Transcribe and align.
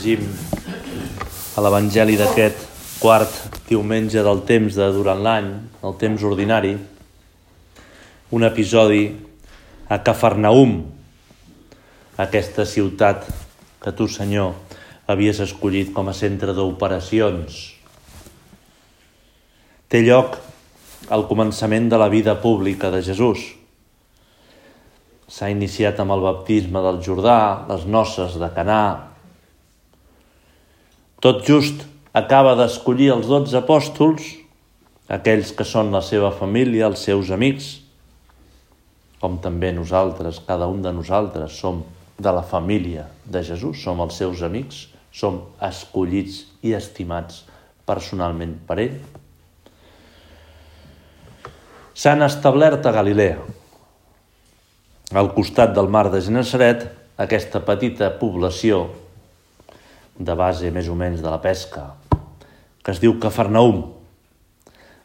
Llegim 0.00 0.24
a 1.58 1.60
l'Evangeli 1.60 2.14
d'aquest 2.16 2.62
quart 3.02 3.34
diumenge 3.68 4.22
del 4.24 4.38
temps 4.48 4.72
de 4.72 4.86
durant 4.94 5.20
l'any, 5.20 5.50
el 5.84 5.96
temps 6.00 6.22
ordinari, 6.24 6.72
un 8.32 8.46
episodi 8.48 9.10
a 9.92 9.98
Cafarnaum, 10.00 10.78
aquesta 12.16 12.64
ciutat 12.64 13.28
que 13.82 13.92
tu, 13.92 14.08
Senyor, 14.08 14.54
havies 15.10 15.42
escollit 15.44 15.92
com 15.92 16.08
a 16.08 16.16
centre 16.16 16.56
d'operacions. 16.56 17.60
Té 19.90 20.00
lloc 20.06 20.38
al 21.12 21.26
començament 21.28 21.90
de 21.92 22.00
la 22.00 22.08
vida 22.08 22.38
pública 22.40 22.88
de 22.94 23.02
Jesús. 23.04 23.50
S'ha 25.28 25.52
iniciat 25.52 26.00
amb 26.00 26.16
el 26.16 26.24
baptisme 26.24 26.80
del 26.88 27.04
Jordà, 27.04 27.66
les 27.68 27.84
noces 27.84 28.40
de 28.40 28.52
Canà, 28.56 29.09
tot 31.20 31.44
just 31.44 31.84
acaba 32.16 32.54
d'escollir 32.56 33.10
els 33.12 33.28
dotze 33.28 33.58
apòstols, 33.60 34.24
aquells 35.12 35.52
que 35.52 35.66
són 35.68 35.92
la 35.92 36.00
seva 36.00 36.30
família, 36.32 36.88
els 36.88 37.04
seus 37.04 37.30
amics, 37.34 37.74
com 39.20 39.36
també 39.44 39.68
nosaltres, 39.76 40.40
cada 40.46 40.66
un 40.70 40.80
de 40.80 40.92
nosaltres 40.96 41.58
som 41.60 41.82
de 42.20 42.32
la 42.32 42.42
família 42.42 43.04
de 43.24 43.42
Jesús, 43.44 43.82
som 43.84 44.00
els 44.00 44.16
seus 44.16 44.40
amics, 44.42 44.86
som 45.12 45.42
escollits 45.60 46.46
i 46.64 46.72
estimats 46.76 47.44
personalment 47.84 48.56
per 48.66 48.78
ell. 48.80 48.96
S'han 52.00 52.24
establert 52.24 52.86
a 52.86 52.94
Galilea, 52.96 53.42
al 55.20 55.32
costat 55.34 55.74
del 55.76 55.90
mar 55.92 56.06
de 56.08 56.22
Genesaret, 56.24 56.86
aquesta 57.20 57.60
petita 57.66 58.08
població 58.16 58.86
de 60.20 60.36
base 60.36 60.68
més 60.70 60.88
o 60.92 60.96
menys 60.98 61.22
de 61.24 61.30
la 61.30 61.40
pesca, 61.40 61.94
que 62.84 62.92
es 62.92 63.00
diu 63.00 63.16
Cafarnaum. 63.20 63.80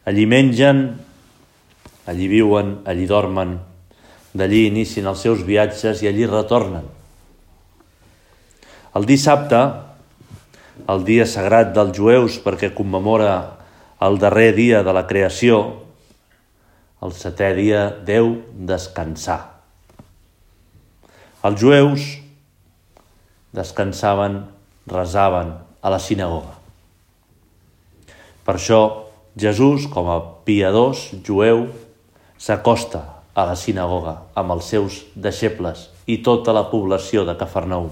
Allí 0.06 0.26
mengen, 0.28 0.84
allí 2.06 2.28
viuen, 2.28 2.76
allí 2.84 3.08
dormen, 3.08 3.56
d'allí 4.36 4.66
inicien 4.68 5.08
els 5.08 5.24
seus 5.24 5.42
viatges 5.48 6.04
i 6.04 6.10
allí 6.10 6.28
retornen. 6.28 6.84
El 8.96 9.08
dissabte, 9.08 9.60
el 10.88 11.04
dia 11.08 11.24
sagrat 11.28 11.72
dels 11.76 11.96
jueus 11.96 12.36
perquè 12.44 12.70
commemora 12.76 13.32
el 14.04 14.20
darrer 14.20 14.52
dia 14.56 14.82
de 14.84 14.92
la 14.92 15.06
creació, 15.08 15.62
el 17.04 17.12
setè 17.16 17.50
dia 17.56 17.88
Déu 18.04 18.34
descansar. 18.68 19.40
Els 21.46 21.60
jueus 21.60 22.04
descansaven 23.56 24.42
resaven 24.86 25.52
a 25.82 25.90
la 25.90 25.98
sinagoga. 26.02 26.54
Per 28.46 28.54
això 28.54 28.80
Jesús, 29.36 29.86
com 29.90 30.08
a 30.08 30.20
piadós 30.46 31.10
jueu, 31.26 31.66
s'acosta 32.38 33.02
a 33.34 33.44
la 33.44 33.56
sinagoga 33.58 34.14
amb 34.38 34.54
els 34.54 34.70
seus 34.72 35.02
deixebles 35.14 35.88
i 36.06 36.20
tota 36.24 36.54
la 36.56 36.68
població 36.70 37.26
de 37.26 37.34
Cafarnaum. 37.36 37.90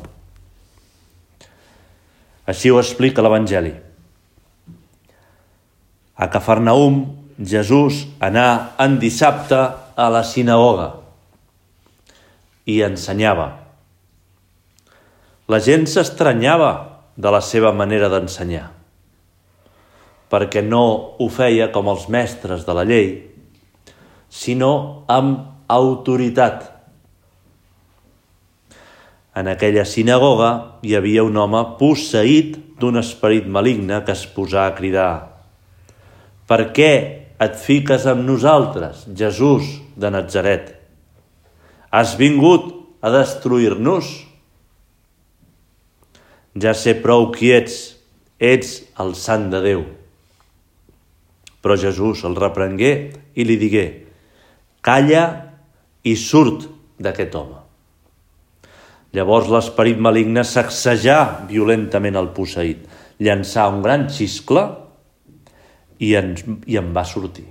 Així 2.47 2.71
ho 2.71 2.78
explica 2.81 3.25
l'Evangeli. 3.25 3.72
A 6.15 6.28
Cafarnaum, 6.31 7.03
Jesús 7.41 8.05
anà 8.22 8.76
en 8.78 9.00
dissabte 9.03 9.59
a 9.97 10.06
la 10.12 10.22
sinagoga 10.25 10.93
i 12.71 12.78
ensenyava 12.87 13.63
la 15.49 15.60
gent 15.60 15.84
s'estranyava 15.91 16.72
de 17.21 17.31
la 17.31 17.41
seva 17.44 17.72
manera 17.77 18.09
d'ensenyar, 18.09 18.71
perquè 20.32 20.62
no 20.65 20.84
ho 21.21 21.28
feia 21.28 21.69
com 21.75 21.91
els 21.93 22.09
mestres 22.09 22.65
de 22.65 22.77
la 22.77 22.87
llei, 22.88 23.10
sinó 24.32 25.05
amb 25.06 25.69
autoritat. 25.69 26.71
En 29.37 29.50
aquella 29.50 29.84
sinagoga 29.84 30.81
hi 30.82 30.97
havia 30.97 31.27
un 31.27 31.37
home 31.37 31.61
posseït 31.78 32.56
d'un 32.81 32.97
esperit 32.99 33.47
maligne 33.47 34.00
que 34.06 34.15
es 34.16 34.25
posà 34.31 34.69
a 34.71 34.75
cridar 34.78 35.12
«Per 36.49 36.61
què 36.76 36.93
et 37.44 37.55
fiques 37.61 38.05
amb 38.09 38.25
nosaltres, 38.25 39.06
Jesús 39.16 39.69
de 39.97 40.11
Nazaret? 40.11 40.72
Has 41.93 42.16
vingut 42.16 42.72
a 43.05 43.12
destruir-nos?» 43.12 44.33
Ja 46.54 46.70
sé 46.78 46.94
prou 47.03 47.32
qui 47.34 47.50
ets, 47.50 47.97
ets 48.38 48.76
el 49.03 49.15
sant 49.19 49.48
de 49.50 49.59
Déu. 49.65 49.82
Però 51.65 51.76
Jesús 51.81 52.22
el 52.28 52.37
reprengué 52.38 52.92
i 53.34 53.47
li 53.47 53.56
digué, 53.59 53.84
calla 54.84 55.25
i 56.06 56.14
surt 56.14 56.69
d'aquest 57.03 57.34
home. 57.34 57.59
Llavors 59.14 59.50
l'esperit 59.50 59.98
maligne 59.98 60.44
sacsejà 60.47 61.47
violentament 61.50 62.19
el 62.19 62.31
posseït, 62.37 62.87
llançà 63.19 63.66
un 63.70 63.82
gran 63.82 64.09
xiscle 64.10 64.64
i 65.98 66.14
en, 66.19 66.34
i 66.66 66.78
en 66.78 66.94
va 66.94 67.06
sortir. 67.06 67.47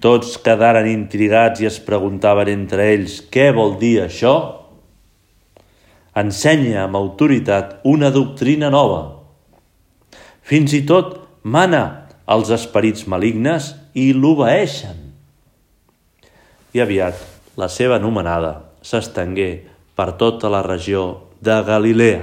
Tots 0.00 0.36
quedaren 0.44 0.86
intrigats 0.88 1.60
i 1.60 1.68
es 1.68 1.80
preguntaven 1.82 2.52
entre 2.52 2.84
ells 2.92 3.18
què 3.32 3.48
vol 3.56 3.76
dir 3.80 3.96
això 4.04 4.57
ensenya 6.18 6.84
amb 6.84 6.98
autoritat 6.98 7.78
una 7.88 8.10
doctrina 8.14 8.70
nova. 8.72 9.02
Fins 10.42 10.74
i 10.74 10.82
tot 10.88 11.18
mana 11.42 12.08
als 12.28 12.50
esperits 12.52 13.06
malignes 13.08 13.72
i 13.96 14.10
l'obeeixen. 14.12 14.96
I 16.74 16.82
aviat 16.84 17.20
la 17.58 17.68
seva 17.72 17.96
anomenada 17.96 18.58
s'estengué 18.84 19.50
per 19.96 20.12
tota 20.20 20.50
la 20.52 20.62
regió 20.62 21.30
de 21.40 21.56
Galilea. 21.66 22.20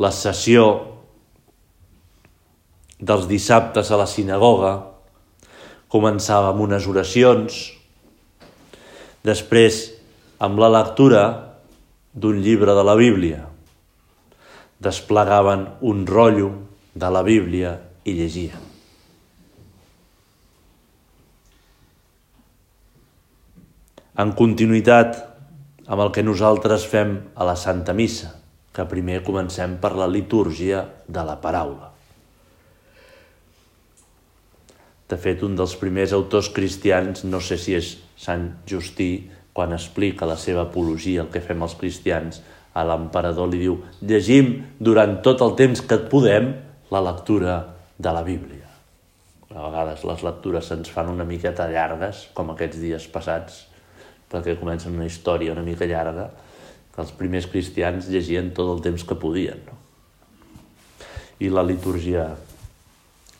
La 0.00 0.10
sessió 0.10 0.64
dels 2.98 3.28
dissabtes 3.28 3.90
a 3.90 3.98
la 4.00 4.08
sinagoga 4.08 4.72
començava 5.92 6.52
amb 6.52 6.64
unes 6.64 6.86
oracions, 6.88 7.58
després 9.26 9.91
amb 10.42 10.58
la 10.58 10.68
lectura 10.72 11.22
d'un 12.12 12.40
llibre 12.42 12.74
de 12.74 12.82
la 12.82 12.96
Bíblia. 12.98 13.44
Desplegaven 14.82 15.68
un 15.86 16.02
rotllo 16.08 16.50
de 16.98 17.10
la 17.14 17.22
Bíblia 17.22 17.76
i 18.02 18.16
llegien. 18.16 18.70
En 24.18 24.32
continuïtat 24.36 25.20
amb 25.86 26.02
el 26.02 26.10
que 26.14 26.24
nosaltres 26.26 26.88
fem 26.90 27.14
a 27.38 27.46
la 27.46 27.54
Santa 27.56 27.94
Missa, 27.94 28.32
que 28.74 28.84
primer 28.90 29.20
comencem 29.22 29.76
per 29.78 29.92
la 29.94 30.08
litúrgia 30.10 30.82
de 31.06 31.22
la 31.22 31.38
paraula. 31.40 31.92
De 35.06 35.18
fet, 35.20 35.42
un 35.44 35.54
dels 35.54 35.76
primers 35.78 36.14
autors 36.16 36.50
cristians, 36.50 37.22
no 37.28 37.38
sé 37.40 37.60
si 37.60 37.76
és 37.76 37.94
Sant 38.16 38.48
Justí, 38.68 39.28
quan 39.52 39.74
explica 39.76 40.28
la 40.28 40.38
seva 40.40 40.66
apologia, 40.66 41.22
el 41.22 41.30
que 41.32 41.42
fem 41.44 41.62
els 41.64 41.76
cristians, 41.78 42.40
a 42.72 42.84
l'emperador 42.88 43.50
li 43.52 43.60
diu 43.60 43.76
llegim 44.00 44.54
durant 44.80 45.18
tot 45.24 45.42
el 45.44 45.56
temps 45.58 45.82
que 45.84 45.98
et 45.98 46.06
podem 46.12 46.54
la 46.92 47.02
lectura 47.04 47.56
de 47.98 48.12
la 48.12 48.22
Bíblia. 48.24 48.68
A 49.52 49.66
vegades 49.66 50.06
les 50.08 50.24
lectures 50.24 50.70
se'ns 50.70 50.88
fan 50.92 51.10
una 51.12 51.28
miqueta 51.28 51.68
llargues, 51.68 52.26
com 52.32 52.54
aquests 52.54 52.80
dies 52.80 53.08
passats, 53.12 53.66
perquè 54.32 54.56
comencen 54.56 54.96
una 54.96 55.08
història 55.08 55.52
una 55.52 55.64
mica 55.66 55.88
llarga, 55.88 56.30
que 56.92 57.00
els 57.04 57.12
primers 57.16 57.48
cristians 57.52 58.08
llegien 58.12 58.52
tot 58.56 58.72
el 58.72 58.82
temps 58.84 59.04
que 59.08 59.16
podien. 59.20 59.60
No? 59.68 59.76
I 61.44 61.52
la 61.52 61.64
litúrgia 61.66 62.30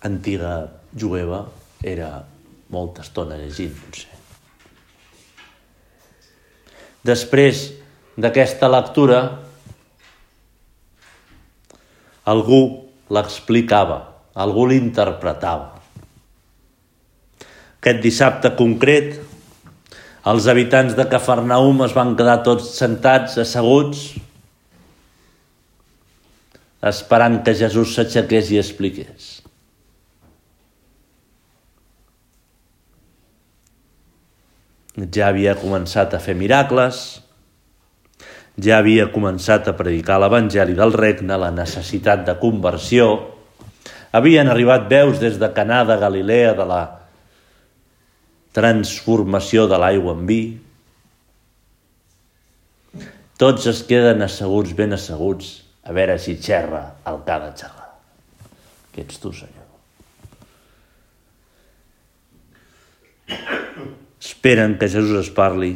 antiga 0.04 0.54
jueva 0.92 1.46
era 1.82 2.14
molta 2.72 3.04
estona 3.04 3.38
llegint, 3.40 3.76
potser. 3.84 4.11
Després 7.02 7.64
d'aquesta 8.14 8.68
lectura, 8.70 9.20
algú 12.24 12.62
l'explicava, 13.10 13.98
algú 14.38 14.68
l'interpretava. 14.70 15.82
Aquest 17.82 18.02
dissabte 18.04 18.52
concret, 18.54 19.16
els 20.30 20.46
habitants 20.46 20.94
de 20.94 21.08
Cafarnaum 21.10 21.82
es 21.82 21.94
van 21.96 22.14
quedar 22.14 22.38
tots 22.46 22.70
sentats, 22.78 23.34
asseguts, 23.42 24.12
esperant 26.92 27.40
que 27.42 27.56
Jesús 27.58 27.96
s'aixequés 27.96 28.54
i 28.54 28.62
expliqués. 28.62 29.41
Ja 34.92 35.30
havia 35.30 35.54
començat 35.56 36.12
a 36.12 36.20
fer 36.20 36.34
miracles, 36.36 37.22
ja 38.60 38.78
havia 38.82 39.06
començat 39.12 39.68
a 39.68 39.76
predicar 39.76 40.18
l'Evangeli 40.20 40.74
del 40.76 40.92
regne, 40.92 41.38
la 41.40 41.50
necessitat 41.54 42.26
de 42.26 42.34
conversió, 42.40 43.06
havien 44.12 44.50
arribat 44.52 44.90
veus 44.90 45.20
des 45.22 45.38
de 45.40 45.48
Canà 45.56 45.84
de 45.88 45.96
Galilea 45.96 46.52
de 46.58 46.66
la 46.68 46.82
transformació 48.52 49.64
de 49.70 49.80
l'aigua 49.80 50.12
en 50.18 50.26
vi. 50.28 50.42
Tots 53.40 53.66
es 53.72 53.80
queden 53.88 54.22
asseguts, 54.28 54.76
ben 54.76 54.92
asseguts, 54.92 55.62
a 55.88 55.96
veure 55.96 56.18
si 56.20 56.36
xerra 56.36 56.84
el 57.08 57.24
que 57.24 57.32
ha 57.32 57.40
de 57.46 57.50
xerrar. 57.56 57.88
Que 58.92 59.08
ets 59.08 59.18
tu, 59.24 59.32
Senyor. 59.32 59.62
Esperen 64.22 64.76
que 64.78 64.86
Jesús 64.86 65.16
es 65.18 65.30
parli, 65.34 65.72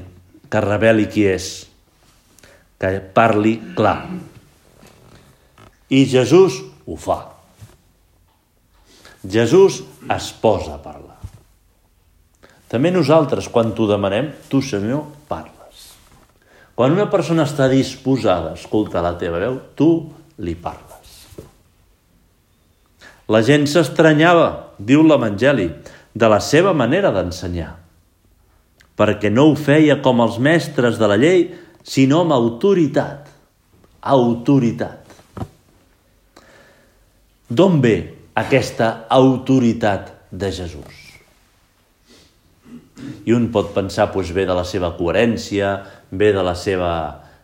que 0.47 0.61
reveli 0.63 1.09
qui 1.11 1.25
és, 1.27 1.67
que 2.79 3.01
parli 3.01 3.57
clar. 3.75 4.07
I 5.91 6.05
Jesús 6.07 6.61
ho 6.87 6.95
fa. 6.95 7.19
Jesús 9.27 9.81
es 10.15 10.29
posa 10.39 10.77
a 10.77 10.83
parlar. 10.83 11.17
També 12.71 12.93
nosaltres, 12.95 13.49
quan 13.51 13.73
t'ho 13.75 13.89
demanem, 13.91 14.29
tu, 14.51 14.61
Senyor, 14.63 15.03
parles. 15.27 15.83
Quan 16.79 16.95
una 16.95 17.09
persona 17.11 17.47
està 17.47 17.67
disposada 17.73 18.53
a 18.53 18.59
escoltar 18.59 19.03
la 19.03 19.17
teva 19.19 19.41
veu, 19.43 19.59
tu 19.75 19.91
li 20.39 20.55
parles. 20.55 21.15
La 23.27 23.43
gent 23.43 23.67
s'estranyava, 23.67 24.77
diu 24.79 25.03
l'Evangeli, 25.03 25.67
de 26.15 26.31
la 26.31 26.39
seva 26.39 26.71
manera 26.77 27.11
d'ensenyar, 27.15 27.73
perquè 28.97 29.31
no 29.31 29.51
ho 29.51 29.57
feia 29.57 30.01
com 30.03 30.23
els 30.25 30.39
mestres 30.43 30.99
de 30.99 31.09
la 31.11 31.19
llei, 31.21 31.51
sinó 31.85 32.25
amb 32.25 32.35
autoritat. 32.35 33.29
Autoritat. 34.01 35.03
D'on 37.47 37.81
ve 37.83 37.97
aquesta 38.35 39.07
autoritat 39.13 40.11
de 40.33 40.51
Jesús? 40.51 41.03
I 43.29 43.35
un 43.37 43.51
pot 43.53 43.71
pensar, 43.75 44.09
doncs, 44.11 44.33
ve 44.35 44.47
de 44.49 44.57
la 44.57 44.65
seva 44.65 44.95
coherència, 44.97 45.77
ve 46.11 46.33
de 46.33 46.43
la 46.43 46.57
seva, 46.57 46.93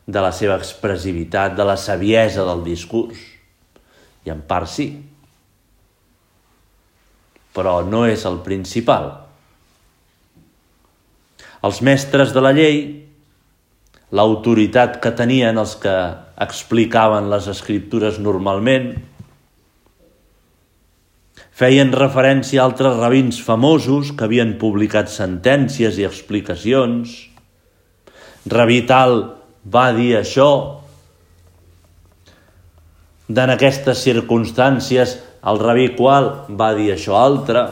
de 0.06 0.20
la 0.24 0.32
seva 0.32 0.56
expressivitat, 0.58 1.54
de 1.58 1.66
la 1.68 1.76
saviesa 1.76 2.46
del 2.48 2.64
discurs. 2.64 3.20
I 4.24 4.32
en 4.32 4.40
part 4.48 4.70
sí. 4.70 4.88
Però 7.52 7.82
no 7.84 8.06
és 8.08 8.24
el 8.26 8.40
principal. 8.46 9.12
Els 11.62 11.78
mestres 11.86 12.32
de 12.34 12.42
la 12.42 12.50
llei, 12.56 12.78
l'autoritat 14.12 14.98
que 15.02 15.12
tenien 15.14 15.60
els 15.60 15.76
que 15.80 15.94
explicaven 16.42 17.28
les 17.30 17.46
escriptures 17.52 18.18
normalment, 18.18 18.90
feien 21.62 21.92
referència 21.94 22.62
a 22.62 22.66
altres 22.66 22.96
rabins 22.98 23.38
famosos 23.44 24.10
que 24.16 24.26
havien 24.26 24.56
publicat 24.58 25.12
sentències 25.12 26.00
i 26.00 26.06
explicacions. 26.08 27.12
Rabí 28.50 28.80
tal 28.88 29.18
va 29.62 29.90
dir 29.94 30.16
això. 30.18 30.48
En 33.32 33.54
aquestes 33.54 34.02
circumstàncies, 34.02 35.14
el 35.46 35.62
rabí 35.62 35.92
qual 35.94 36.32
va 36.58 36.72
dir 36.74 36.90
això 36.96 37.14
altre. 37.20 37.68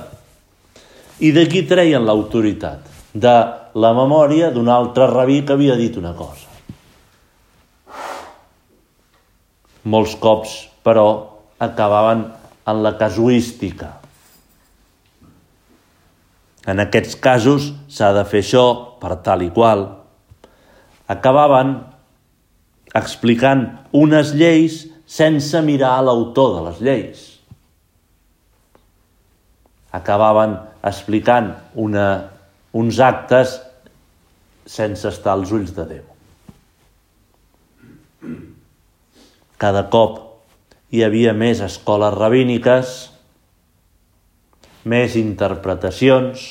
I 1.20 1.34
d'aquí 1.36 1.66
treien 1.69 2.06
l'autoritat? 2.06 2.89
De 3.14 3.36
la 3.74 3.90
memòria 3.96 4.50
d'un 4.54 4.68
altre 4.70 5.08
rabí 5.10 5.40
que 5.42 5.56
havia 5.56 5.76
dit 5.78 5.96
una 5.98 6.12
cosa. 6.14 6.46
Molts 9.90 10.14
cops, 10.20 10.52
però, 10.84 11.08
acabaven 11.58 12.26
en 12.70 12.82
la 12.84 12.94
casuística. 13.00 13.96
En 16.68 16.78
aquests 16.82 17.16
casos 17.16 17.70
s'ha 17.90 18.12
de 18.14 18.24
fer 18.28 18.44
això 18.44 18.64
per 19.00 19.16
tal 19.24 19.42
i 19.42 19.50
qual. 19.50 19.86
Acabaven 21.10 21.78
explicant 22.94 23.66
unes 23.96 24.34
lleis 24.36 24.84
sense 25.10 25.62
mirar 25.66 25.96
a 25.98 26.04
l'autor 26.06 26.56
de 26.56 26.64
les 26.68 26.80
lleis. 26.86 27.22
Acabaven 29.96 30.54
explicant 30.86 31.50
una, 31.74 32.30
uns 32.72 33.00
actes 33.02 33.58
sense 34.67 35.08
estar 35.08 35.34
als 35.34 35.50
ulls 35.52 35.72
de 35.75 35.87
Déu. 35.88 36.06
Cada 39.61 39.87
cop 39.93 40.20
hi 40.90 41.02
havia 41.05 41.32
més 41.37 41.61
escoles 41.64 42.14
rabíniques, 42.14 42.94
més 44.84 45.17
interpretacions. 45.20 46.46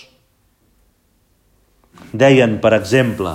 Deien, 2.13 2.59
per 2.63 2.73
exemple, 2.77 3.33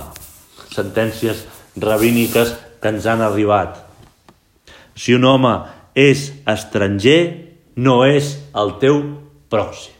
sentències 0.73 1.43
rabíniques 1.81 2.53
que 2.81 2.93
ens 2.93 3.07
han 3.09 3.23
arribat. 3.25 3.81
Si 4.95 5.15
un 5.15 5.27
home 5.27 5.53
és 5.95 6.29
estranger, 6.47 7.19
no 7.75 7.99
és 8.07 8.35
el 8.55 8.77
teu 8.79 9.01
pròxim. 9.51 9.94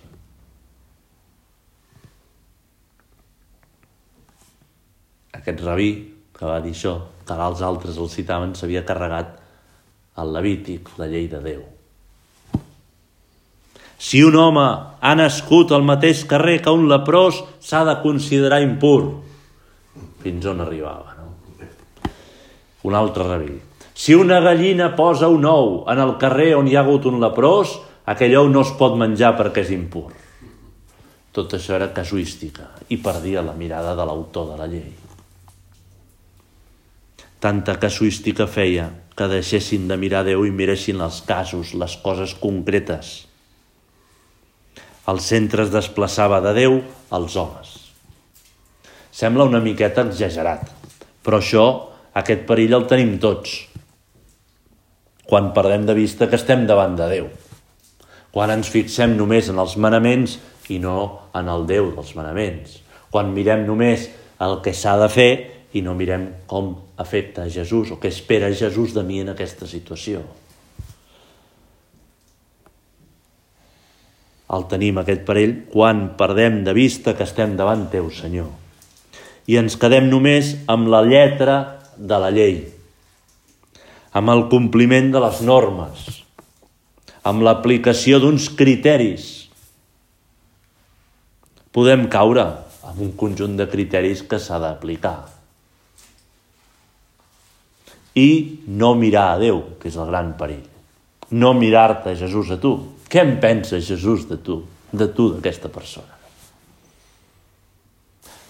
Aquest 5.45 5.59
rabí 5.61 5.91
que 6.33 6.47
va 6.49 6.57
dir 6.57 6.71
això, 6.73 6.95
que 7.21 7.35
els 7.37 7.59
altres 7.61 7.99
el 8.01 8.09
citaven, 8.09 8.55
s'havia 8.57 8.81
carregat 8.81 9.35
el 10.17 10.31
Levític, 10.33 10.89
la 10.97 11.05
llei 11.05 11.27
de 11.29 11.37
Déu. 11.43 11.61
Si 14.01 14.23
un 14.25 14.35
home 14.41 14.63
ha 14.65 15.13
nascut 15.15 15.69
al 15.71 15.85
mateix 15.85 16.23
carrer 16.25 16.57
que 16.65 16.73
un 16.73 16.89
leprós, 16.89 17.43
s'ha 17.61 17.83
de 17.85 17.95
considerar 18.01 18.63
impur. 18.65 19.21
Fins 20.25 20.49
on 20.49 20.65
arribava, 20.65 21.13
no? 21.21 21.69
Un 22.89 22.97
altre 22.97 23.29
rabí. 23.29 23.53
Si 23.93 24.17
una 24.17 24.41
gallina 24.41 24.95
posa 24.97 25.29
un 25.29 25.45
ou 25.45 25.85
en 25.93 26.01
el 26.01 26.17
carrer 26.17 26.55
on 26.57 26.67
hi 26.67 26.75
ha 26.75 26.81
hagut 26.81 27.05
un 27.05 27.21
leprós, 27.21 27.77
aquell 28.09 28.35
ou 28.41 28.49
no 28.49 28.65
es 28.65 28.73
pot 28.81 28.97
menjar 28.97 29.35
perquè 29.37 29.61
és 29.61 29.77
impur. 29.77 30.09
Tot 31.37 31.53
això 31.53 31.77
era 31.77 31.93
casuística 31.93 32.71
i 32.89 32.97
perdia 32.97 33.45
la 33.45 33.53
mirada 33.53 33.93
de 33.93 34.09
l'autor 34.09 34.51
de 34.51 34.59
la 34.59 34.71
llei. 34.73 35.04
Tanta 37.43 37.75
casuística 37.79 38.47
feia 38.47 38.89
que 39.15 39.27
deixessin 39.31 39.87
de 39.87 39.97
mirar 39.99 40.23
Déu 40.27 40.45
i 40.47 40.51
miressin 40.51 41.01
els 41.03 41.21
casos, 41.27 41.73
les 41.75 41.95
coses 42.03 42.35
concretes. 42.39 43.25
El 45.07 45.19
centre 45.21 45.65
es 45.65 45.71
desplaçava 45.73 46.41
de 46.43 46.53
Déu 46.57 46.79
als 47.13 47.35
homes. 47.39 47.73
Sembla 49.15 49.45
una 49.47 49.61
miqueta 49.63 50.03
exagerat, 50.07 50.67
però 51.23 51.39
això, 51.39 51.65
aquest 52.15 52.43
perill 52.47 52.75
el 52.75 52.87
tenim 52.89 53.15
tots. 53.23 53.53
Quan 55.27 55.53
perdem 55.55 55.85
de 55.87 55.95
vista 55.97 56.27
que 56.31 56.39
estem 56.39 56.65
davant 56.67 56.97
de 56.99 57.07
Déu. 57.11 57.29
Quan 58.35 58.51
ens 58.51 58.71
fixem 58.71 59.15
només 59.15 59.47
en 59.51 59.59
els 59.61 59.77
manaments 59.79 60.39
i 60.71 60.79
no 60.83 61.29
en 61.35 61.51
el 61.51 61.67
Déu 61.69 61.91
dels 61.95 62.15
manaments. 62.17 62.79
Quan 63.11 63.31
mirem 63.35 63.63
només 63.67 64.09
el 64.43 64.59
que 64.63 64.73
s'ha 64.75 64.97
de 64.99 65.07
fer 65.11 65.31
i 65.75 65.83
no 65.83 65.93
mirem 65.97 66.29
com 66.47 66.71
afecta 66.97 67.43
a 67.43 67.51
Jesús 67.51 67.91
o 67.91 67.99
què 67.99 68.07
espera 68.07 68.53
Jesús 68.55 68.95
de 68.95 69.03
mi 69.03 69.19
en 69.19 69.33
aquesta 69.33 69.67
situació. 69.67 70.23
El 74.55 74.67
tenim 74.71 75.01
aquest 75.01 75.25
parell 75.27 75.55
quan 75.73 76.13
perdem 76.19 76.61
de 76.63 76.75
vista 76.77 77.15
que 77.17 77.25
estem 77.27 77.57
davant 77.59 77.89
teu, 77.91 78.07
Senyor. 78.13 78.51
i 79.45 79.59
ens 79.61 79.75
quedem 79.77 80.07
només 80.09 80.55
amb 80.65 80.87
la 80.89 81.03
lletra 81.05 81.83
de 81.97 82.17
la 82.17 82.31
llei, 82.33 82.55
amb 84.09 84.31
el 84.33 84.47
compliment 84.49 85.11
de 85.13 85.21
les 85.21 85.41
normes, 85.45 86.07
amb 87.21 87.45
l'aplicació 87.45 88.17
d'uns 88.23 88.49
criteris. 88.57 89.27
Podem 91.69 92.07
caure 92.09 92.47
amb 92.89 93.05
un 93.05 93.13
conjunt 93.13 93.53
de 93.59 93.69
criteris 93.69 94.25
que 94.25 94.41
s'ha 94.41 94.57
d'aplicar. 94.57 95.34
I 98.15 98.29
no 98.67 98.93
mirar 98.95 99.33
a 99.33 99.39
Déu, 99.41 99.61
que 99.79 99.89
és 99.91 99.97
el 99.99 100.07
gran 100.11 100.33
perill. 100.39 100.63
No 101.35 101.53
mirar-te 101.57 102.15
Jesús 102.15 102.51
a 102.55 102.59
tu. 102.61 102.75
Què 103.11 103.21
en 103.21 103.37
pensa 103.43 103.81
Jesús 103.83 104.27
de 104.29 104.37
tu, 104.39 104.61
de 104.91 105.07
tu, 105.11 105.29
d'aquesta 105.35 105.71
persona? 105.73 106.15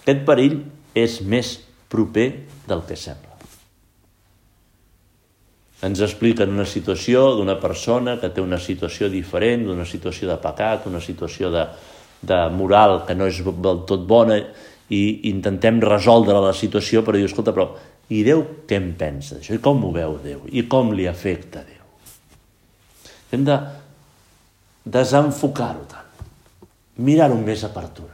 Aquest 0.05 0.21
perill 0.27 0.59
és 0.93 1.17
més 1.25 1.55
proper 1.89 2.27
del 2.69 2.83
que 2.85 2.97
sembla. 2.99 3.33
Ens 5.85 6.01
expliquen 6.01 6.53
una 6.53 6.65
situació 6.65 7.31
d'una 7.37 7.57
persona 7.61 8.15
que 8.21 8.29
té 8.33 8.41
una 8.41 8.59
situació 8.61 9.09
diferent, 9.11 9.65
d'una 9.67 9.85
situació 9.85 10.29
de 10.29 10.37
pecat, 10.41 10.85
una 10.89 11.01
situació 11.01 11.51
de, 11.53 11.65
de 12.21 12.39
moral 12.53 13.03
que 13.07 13.17
no 13.17 13.27
és 13.29 13.41
del 13.43 13.83
tot 13.89 14.05
bona 14.07 14.39
i 14.93 15.01
intentem 15.31 15.81
resoldre 15.81 16.37
la 16.41 16.53
situació, 16.53 17.03
però 17.03 17.17
diu, 17.17 17.27
escolta, 17.29 17.53
però 17.53 17.71
i 18.13 18.21
Déu 18.25 18.43
què 18.69 18.77
en 18.81 18.91
pensa 18.99 19.37
d'això? 19.37 19.55
I 19.55 19.63
com 19.63 19.83
ho 19.85 19.91
veu 19.95 20.17
Déu? 20.23 20.43
I 20.51 20.65
com 20.69 20.93
li 20.93 21.07
afecta 21.09 21.63
Déu? 21.65 21.83
Hem 23.33 23.45
de 23.47 23.55
desenfocar-ho 24.85 25.87
tant, 25.89 26.27
mirar-ho 27.01 27.39
més 27.41 27.63
apertura. 27.65 28.13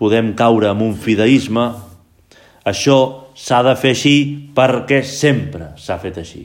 Podem 0.00 0.32
caure 0.34 0.72
en 0.72 0.80
un 0.82 0.96
fideisme, 0.98 1.66
això 2.66 2.96
s'ha 3.38 3.60
de 3.68 3.76
fer 3.78 3.92
així 3.94 4.16
perquè 4.56 5.02
sempre 5.06 5.74
s'ha 5.78 6.00
fet 6.02 6.18
així 6.24 6.42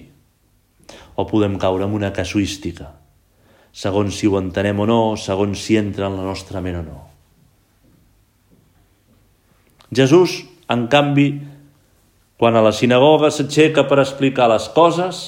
o 1.18 1.26
podem 1.26 1.58
caure 1.58 1.88
en 1.88 1.96
una 1.98 2.12
casuística, 2.14 2.92
segons 3.78 4.16
si 4.18 4.26
ho 4.26 4.40
entenem 4.40 4.80
o 4.82 4.88
no, 4.90 5.02
segons 5.22 5.62
si 5.62 5.78
entra 5.78 6.08
en 6.10 6.18
la 6.18 6.26
nostra 6.26 6.64
ment 6.66 6.80
o 6.80 6.86
no. 6.86 7.02
Jesús, 9.94 10.42
en 10.74 10.88
canvi, 10.92 11.28
quan 12.42 12.58
a 12.58 12.64
la 12.66 12.74
sinagoga 12.74 13.30
s'aixeca 13.34 13.86
per 13.90 14.00
explicar 14.02 14.50
les 14.50 14.66
coses, 14.74 15.20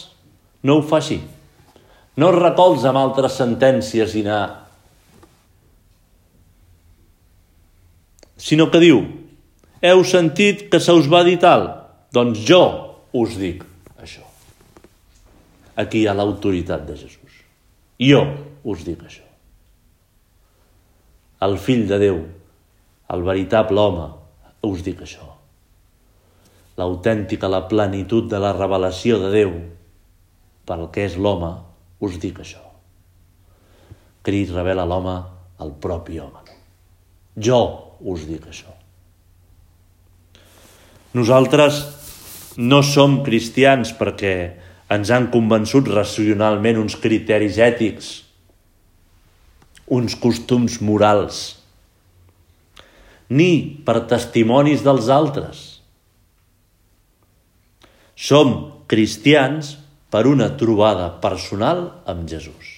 no 0.65 0.79
ho 0.79 0.81
fa 0.85 0.97
així. 0.97 1.19
No 2.19 2.31
es 2.33 2.39
recolza 2.41 2.89
amb 2.89 3.03
altres 3.03 3.37
sentències 3.37 4.17
i 4.17 4.25
anar... 4.25 4.41
Sinó 8.39 8.69
que 8.71 8.81
diu, 8.81 9.03
heu 9.83 10.03
sentit 10.07 10.67
que 10.71 10.81
se 10.81 10.95
us 10.95 11.07
va 11.11 11.21
dir 11.27 11.37
tal? 11.43 11.69
Doncs 12.15 12.41
jo 12.49 12.63
us 13.19 13.37
dic 13.37 13.61
això. 14.01 14.25
Aquí 15.79 16.03
hi 16.03 16.07
ha 16.09 16.17
l'autoritat 16.17 16.87
de 16.87 16.97
Jesús. 16.97 17.28
Jo 17.99 18.21
us 18.63 18.85
dic 18.87 19.01
això. 19.03 19.25
El 21.43 21.57
fill 21.59 21.85
de 21.87 21.99
Déu, 21.99 22.19
el 23.11 23.25
veritable 23.27 23.79
home, 23.79 24.07
us 24.67 24.83
dic 24.83 25.03
això. 25.03 25.27
L'autèntica, 26.79 27.51
la 27.51 27.65
plenitud 27.67 28.29
de 28.31 28.39
la 28.39 28.53
revelació 28.55 29.19
de 29.19 29.31
Déu 29.35 29.53
pel 30.67 30.85
que 30.93 31.05
és 31.07 31.17
l'home, 31.19 31.51
us 31.99 32.19
dic 32.21 32.39
això. 32.39 32.63
Crit 34.23 34.51
revela 34.55 34.85
l'home 34.87 35.15
el 35.63 35.71
propi 35.83 36.19
home. 36.19 36.43
Jo 37.35 37.59
us 37.99 38.27
dic 38.27 38.47
això. 38.47 38.71
Nosaltres 41.15 41.81
no 42.59 42.83
som 42.83 43.23
cristians 43.25 43.91
perquè 43.97 44.35
ens 44.89 45.11
han 45.13 45.29
convençut 45.33 45.87
racionalment 45.93 46.79
uns 46.81 46.97
criteris 46.97 47.59
ètics, 47.61 48.09
uns 49.89 50.15
costums 50.17 50.79
morals, 50.85 51.59
ni 53.29 53.51
per 53.85 54.01
testimonis 54.09 54.81
dels 54.85 55.09
altres. 55.13 55.61
Som 58.19 58.55
cristians 58.89 59.75
per 60.09 60.25
una 60.27 60.49
trobada 60.57 61.11
personal 61.21 61.85
amb 62.09 62.25
Jesús. 62.29 62.73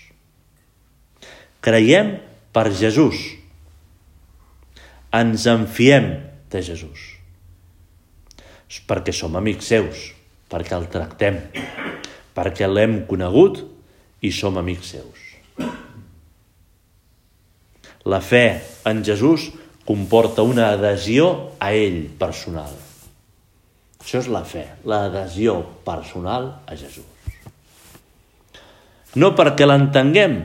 Creiem 1.64 2.18
per 2.52 2.68
Jesús. 2.76 3.24
Ens 5.16 5.48
enfiem 5.48 6.12
de 6.52 6.62
Jesús. 6.64 7.08
Perquè 8.88 9.14
som 9.16 9.36
amics 9.40 9.68
seus, 9.72 10.12
perquè 10.52 10.76
el 10.76 10.88
tractem, 10.92 11.40
perquè 12.36 12.70
l'hem 12.70 13.02
conegut 13.10 13.64
i 14.22 14.32
som 14.32 14.58
amics 14.62 14.94
seus. 14.96 15.28
La 18.06 18.22
fe 18.22 18.62
en 18.90 19.04
Jesús 19.06 19.52
comporta 19.86 20.42
una 20.42 20.72
adhesió 20.74 21.52
a 21.60 21.74
ell 21.78 22.08
personal. 22.20 22.74
Això 24.02 24.22
és 24.24 24.30
la 24.34 24.42
fe, 24.48 24.66
l'adhesió 24.90 25.60
personal 25.86 26.48
a 26.66 26.78
Jesús. 26.78 27.06
No 29.22 29.34
perquè 29.38 29.68
l'entenguem, 29.68 30.40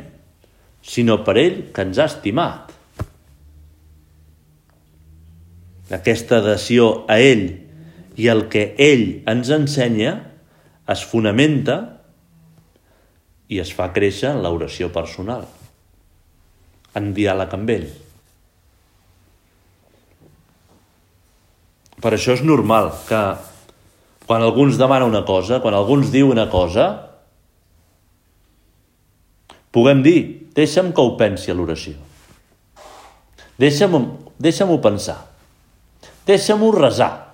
sinó 0.83 1.23
per 1.25 1.37
ell 1.41 1.61
que 1.73 1.87
ens 1.87 2.01
ha 2.03 2.09
estimat. 2.11 2.73
Aquesta 5.97 6.43
adhesió 6.43 7.07
a 7.09 7.17
ell 7.23 7.47
i 8.19 8.29
el 8.33 8.47
que 8.53 8.73
ell 8.83 9.23
ens 9.31 9.53
ensenya 9.55 10.17
es 10.93 11.05
fonamenta 11.07 11.77
i 13.51 13.61
es 13.63 13.73
fa 13.75 13.91
créixer 13.95 14.33
en 14.33 14.43
l'oració 14.45 14.91
personal, 14.95 15.47
en 16.99 17.13
diàleg 17.15 17.55
amb 17.55 17.73
ell. 17.75 17.87
Per 22.03 22.13
això 22.13 22.35
és 22.37 22.43
normal 22.45 22.91
que 23.09 23.21
quan 24.27 24.43
algú 24.43 24.67
ens 24.67 24.79
demana 24.79 25.07
una 25.07 25.25
cosa, 25.27 25.61
quan 25.63 25.75
algú 25.75 26.01
ens 26.01 26.11
diu 26.15 26.31
una 26.31 26.49
cosa, 26.51 26.89
puguem 29.73 30.03
dir, 30.03 30.19
deixa'm 30.57 30.93
que 30.93 31.03
ho 31.03 31.15
pensi 31.19 31.53
a 31.53 31.57
l'oració. 31.57 31.95
Deixa'm-ho 33.57 34.01
deixa 34.39 34.67
pensar. 34.83 35.17
Deixa'm-ho 36.27 36.73
resar. 36.73 37.26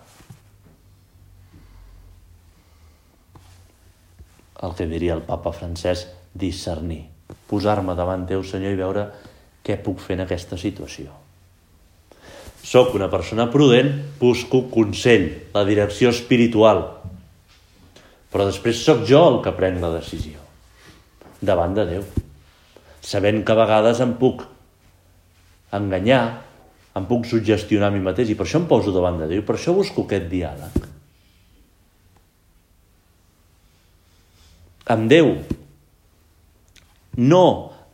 El 4.63 4.77
que 4.79 4.87
diria 4.87 5.17
el 5.17 5.25
papa 5.27 5.53
francès, 5.55 6.07
discernir, 6.33 7.05
posar-me 7.51 7.97
davant 7.99 8.25
teu, 8.29 8.45
Senyor, 8.47 8.73
i 8.75 8.79
veure 8.79 9.09
què 9.63 9.79
puc 9.83 10.01
fer 10.03 10.17
en 10.19 10.25
aquesta 10.25 10.59
situació. 10.59 11.11
Soc 12.63 12.95
una 12.95 13.11
persona 13.11 13.49
prudent, 13.51 13.91
busco 14.21 14.63
consell, 14.71 15.27
la 15.55 15.65
direcció 15.67 16.13
espiritual, 16.15 16.85
però 18.33 18.47
després 18.49 18.85
sóc 18.87 19.03
jo 19.09 19.25
el 19.29 19.41
que 19.45 19.53
prenc 19.57 19.83
la 19.83 19.91
decisió, 19.97 20.39
davant 21.43 21.75
de 21.77 21.89
Déu, 21.91 22.07
sabent 23.03 23.43
que 23.43 23.53
a 23.53 23.59
vegades 23.59 24.01
em 24.01 24.15
puc 24.21 24.47
enganyar, 25.75 26.23
em 26.97 27.09
puc 27.09 27.27
suggestionar 27.27 27.91
a 27.91 27.95
mi 27.95 28.01
mateix, 28.05 28.31
i 28.31 28.39
per 28.39 28.47
això 28.47 28.63
em 28.63 28.71
poso 28.71 28.95
davant 28.95 29.19
de 29.21 29.29
Déu, 29.35 29.43
per 29.45 29.59
això 29.59 29.75
busco 29.75 30.07
aquest 30.07 30.31
diàleg. 30.31 30.92
Amb 34.93 35.09
Déu, 35.11 35.35
no 37.19 37.45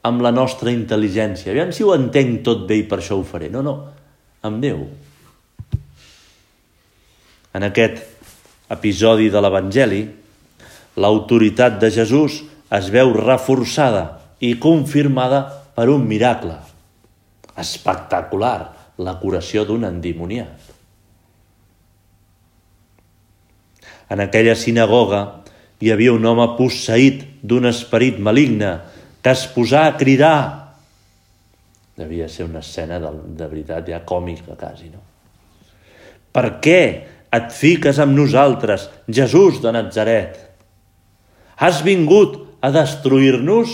amb 0.07 0.23
la 0.25 0.33
nostra 0.35 0.73
intel·ligència. 0.73 1.53
Aviam 1.53 1.73
si 1.75 1.85
ho 1.85 1.95
entenc 1.95 2.43
tot 2.47 2.67
bé 2.69 2.83
i 2.83 2.87
per 2.89 3.01
això 3.01 3.19
ho 3.19 3.27
faré. 3.27 3.51
No, 3.53 3.63
no, 3.67 3.75
amb 4.47 4.63
Déu. 4.63 4.85
En 7.57 7.67
aquest 7.67 8.05
episodi 8.71 9.31
de 9.33 9.41
l'Evangeli, 9.43 10.03
l'autoritat 11.01 11.79
de 11.81 11.91
Jesús 11.95 12.43
es 12.75 12.91
veu 12.93 13.15
reforçada 13.17 14.05
i 14.45 14.55
confirmada 14.61 15.41
per 15.75 15.89
un 15.91 16.05
miracle 16.07 16.57
espectacular, 17.59 18.75
la 18.99 19.15
curació 19.19 19.65
d'un 19.67 19.87
endimoniat. 19.87 20.67
En 24.11 24.23
aquella 24.25 24.57
sinagoga 24.59 25.21
hi 25.79 25.93
havia 25.93 26.15
un 26.15 26.25
home 26.27 26.47
posseït 26.59 27.25
d'un 27.43 27.69
esperit 27.71 28.19
maligne 28.19 28.73
que 29.23 29.35
es 29.35 29.45
posà 29.55 29.87
a 29.87 29.95
cridar. 29.99 30.39
Devia 31.99 32.29
ser 32.31 32.47
una 32.47 32.63
escena 32.63 32.99
de, 33.03 33.13
de 33.39 33.47
veritat 33.51 33.87
ja 33.91 34.01
còmica, 34.07 34.57
quasi, 34.59 34.91
no? 34.91 35.03
Per 36.35 36.47
què 36.63 36.83
et 37.35 37.49
fiques 37.55 37.99
amb 38.03 38.15
nosaltres, 38.17 38.89
Jesús 39.11 39.63
de 39.63 39.73
Nazaret? 39.75 40.37
Has 41.59 41.83
vingut 41.83 42.39
a 42.63 42.71
destruir-nos? 42.75 43.73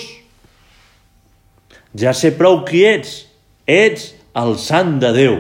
Ja 2.01 2.15
sé 2.17 2.33
prou 2.37 2.63
qui 2.69 2.85
ets. 2.89 3.25
Ets 3.69 4.13
el 4.37 4.57
sant 4.61 4.97
de 5.01 5.13
Déu. 5.15 5.37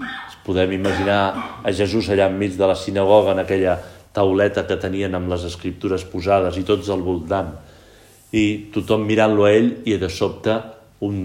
Ens 0.00 0.36
podem 0.44 0.72
imaginar 0.76 1.20
a 1.64 1.72
Jesús 1.76 2.08
allà 2.10 2.28
enmig 2.28 2.56
de 2.58 2.66
la 2.66 2.76
sinagoga, 2.76 3.36
en 3.36 3.44
aquella 3.44 3.78
tauleta 4.20 4.66
que 4.68 4.76
tenien 4.80 5.16
amb 5.16 5.32
les 5.32 5.48
escriptures 5.48 6.04
posades 6.12 6.60
i 6.60 6.66
tots 6.68 6.92
al 6.92 7.04
voltant. 7.04 7.54
I 8.36 8.70
tothom 8.74 9.06
mirant-lo 9.08 9.48
a 9.48 9.52
ell 9.56 9.72
i 9.88 9.96
de 9.98 10.10
sobte 10.12 10.60
un 11.06 11.22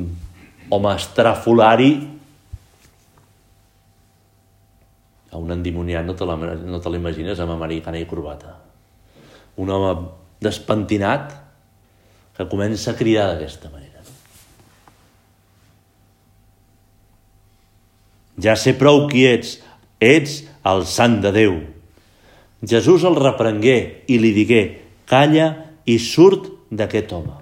home 0.71 0.93
estrafolari 0.95 1.91
a 5.35 5.37
un 5.37 5.51
endimoniat 5.51 6.07
no 6.07 6.15
te 6.15 6.93
l'imagines 6.93 7.41
amb 7.43 7.57
americana 7.57 7.99
i 7.99 8.07
corbata. 8.07 8.55
Un 9.59 9.69
home 9.69 9.91
despentinat 10.43 11.35
que 12.35 12.47
comença 12.51 12.91
a 12.91 12.97
cridar 12.97 13.27
d'aquesta 13.33 13.71
manera. 13.71 14.01
Ja 18.39 18.55
sé 18.59 18.75
prou 18.79 19.05
qui 19.11 19.23
ets, 19.27 19.57
ets 20.03 20.41
el 20.67 20.83
sant 20.87 21.21
de 21.23 21.31
Déu. 21.35 21.74
Jesús 22.63 23.03
el 23.03 23.17
reprengué 23.19 24.05
i 24.07 24.19
li 24.21 24.31
digué, 24.35 24.61
calla 25.09 25.49
i 25.85 25.97
surt 25.99 26.47
d'aquest 26.71 27.11
home. 27.13 27.33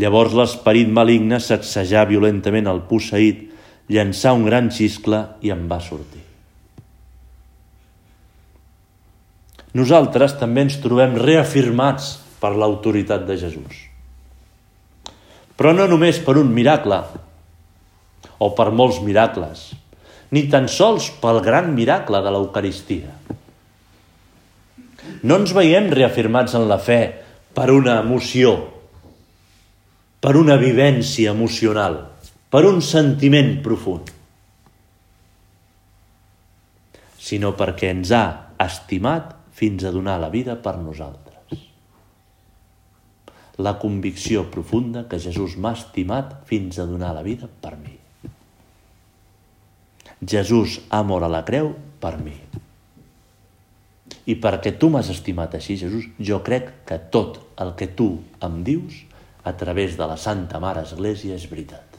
Llavors 0.00 0.34
l'esperit 0.36 0.88
maligne 0.88 1.38
sacsejà 1.42 2.06
violentament 2.08 2.68
el 2.70 2.82
posseït, 2.88 3.46
llançà 3.90 4.32
un 4.32 4.46
gran 4.46 4.70
xiscle 4.72 5.20
i 5.44 5.52
en 5.52 5.66
va 5.68 5.80
sortir. 5.82 6.22
Nosaltres 9.76 10.34
també 10.40 10.64
ens 10.66 10.80
trobem 10.82 11.14
reafirmats 11.20 12.16
per 12.40 12.54
l'autoritat 12.56 13.26
de 13.28 13.36
Jesús. 13.38 13.84
Però 15.60 15.74
no 15.76 15.86
només 15.86 16.18
per 16.24 16.38
un 16.40 16.50
miracle, 16.54 17.02
o 18.40 18.48
per 18.56 18.70
molts 18.72 19.02
miracles, 19.04 19.68
ni 20.30 20.46
tan 20.50 20.68
sols 20.70 21.10
pel 21.22 21.40
gran 21.44 21.72
miracle 21.74 22.20
de 22.22 22.32
l'Eucaristia. 22.34 23.14
No 25.26 25.40
ens 25.40 25.52
veiem 25.56 25.90
reafirmats 25.92 26.54
en 26.58 26.68
la 26.70 26.78
fe 26.78 27.00
per 27.56 27.68
una 27.74 27.98
emoció, 28.04 28.54
per 30.22 30.36
una 30.38 30.56
vivència 30.60 31.34
emocional, 31.34 31.98
per 32.50 32.64
un 32.68 32.80
sentiment 32.84 33.56
profund, 33.64 34.12
sinó 37.20 37.52
perquè 37.58 37.92
ens 37.94 38.12
ha 38.16 38.24
estimat 38.60 39.34
fins 39.60 39.84
a 39.84 39.92
donar 39.94 40.18
la 40.22 40.30
vida 40.32 40.56
per 40.62 40.78
nosaltres. 40.80 41.66
La 43.60 43.76
convicció 43.78 44.46
profunda 44.50 45.04
que 45.08 45.20
Jesús 45.20 45.58
m'ha 45.60 45.74
estimat 45.76 46.38
fins 46.48 46.80
a 46.80 46.88
donar 46.88 47.12
la 47.14 47.26
vida 47.26 47.50
per 47.60 47.76
mi. 47.76 47.99
Jesús 50.26 50.80
ha 50.90 51.02
mort 51.02 51.24
a 51.24 51.32
la 51.32 51.44
creu 51.48 51.72
per 52.00 52.18
mi. 52.20 52.36
I 54.28 54.36
perquè 54.36 54.74
tu 54.78 54.90
m'has 54.92 55.08
estimat 55.10 55.54
així, 55.56 55.78
Jesús, 55.80 56.06
jo 56.20 56.40
crec 56.44 56.84
que 56.86 57.00
tot 57.12 57.40
el 57.60 57.72
que 57.78 57.88
tu 57.88 58.12
em 58.44 58.60
dius 58.64 59.00
a 59.44 59.56
través 59.56 59.96
de 59.96 60.06
la 60.06 60.18
Santa 60.20 60.60
Mare 60.60 60.84
Església 60.84 61.34
és 61.34 61.48
veritat. 61.50 61.96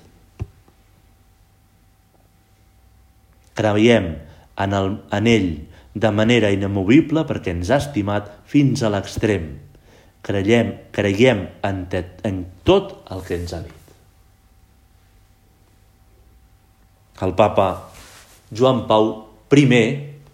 Creiem 3.58 4.14
en, 4.62 4.74
el, 4.78 4.94
en 5.12 5.28
ell 5.28 5.50
de 5.94 6.12
manera 6.16 6.54
inamovible 6.54 7.26
perquè 7.28 7.52
ens 7.56 7.72
ha 7.72 7.82
estimat 7.82 8.30
fins 8.48 8.84
a 8.86 8.92
l'extrem. 8.94 9.52
Creiem, 10.22 10.76
creiem 10.94 11.48
en, 11.66 11.86
te, 11.90 12.06
en 12.24 12.46
tot 12.68 13.00
el 13.12 13.26
que 13.26 13.40
ens 13.42 13.56
ha 13.58 13.64
dit. 13.66 13.78
El 17.22 17.36
papa 17.38 17.91
Joan 18.52 18.86
Pau 18.88 19.12
I, 19.52 19.66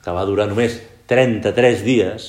que 0.02 0.14
va 0.14 0.26
durar 0.26 0.48
només 0.50 0.80
33 1.10 1.84
dies, 1.86 2.28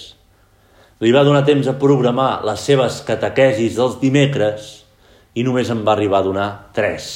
li 0.99 1.13
va 1.15 1.25
donar 1.25 1.45
temps 1.47 1.69
a 1.71 1.77
programar 1.79 2.43
les 2.47 2.63
seves 2.65 3.01
catequesis 3.07 3.77
dels 3.79 3.99
dimecres 4.01 4.71
i 5.39 5.45
només 5.47 5.71
en 5.71 5.85
va 5.87 5.95
arribar 5.95 6.21
a 6.21 6.27
donar 6.27 6.49
3. 6.77 7.11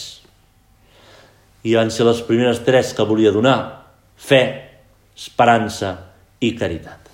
I 1.66 1.74
van 1.78 1.90
ser 1.94 2.06
les 2.06 2.20
primeres 2.26 2.62
tres 2.66 2.92
que 2.94 3.06
volia 3.06 3.32
donar, 3.34 3.56
fe, 4.18 4.42
esperança 5.14 5.92
i 6.42 6.52
caritat. 6.58 7.10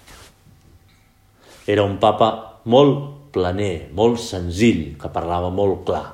Era 1.68 1.84
un 1.84 1.98
papa 2.00 2.30
molt 2.64 3.32
planer, 3.32 3.90
molt 3.92 4.20
senzill, 4.20 4.94
que 5.00 5.10
parlava 5.12 5.50
molt 5.52 5.84
clar. 5.88 6.04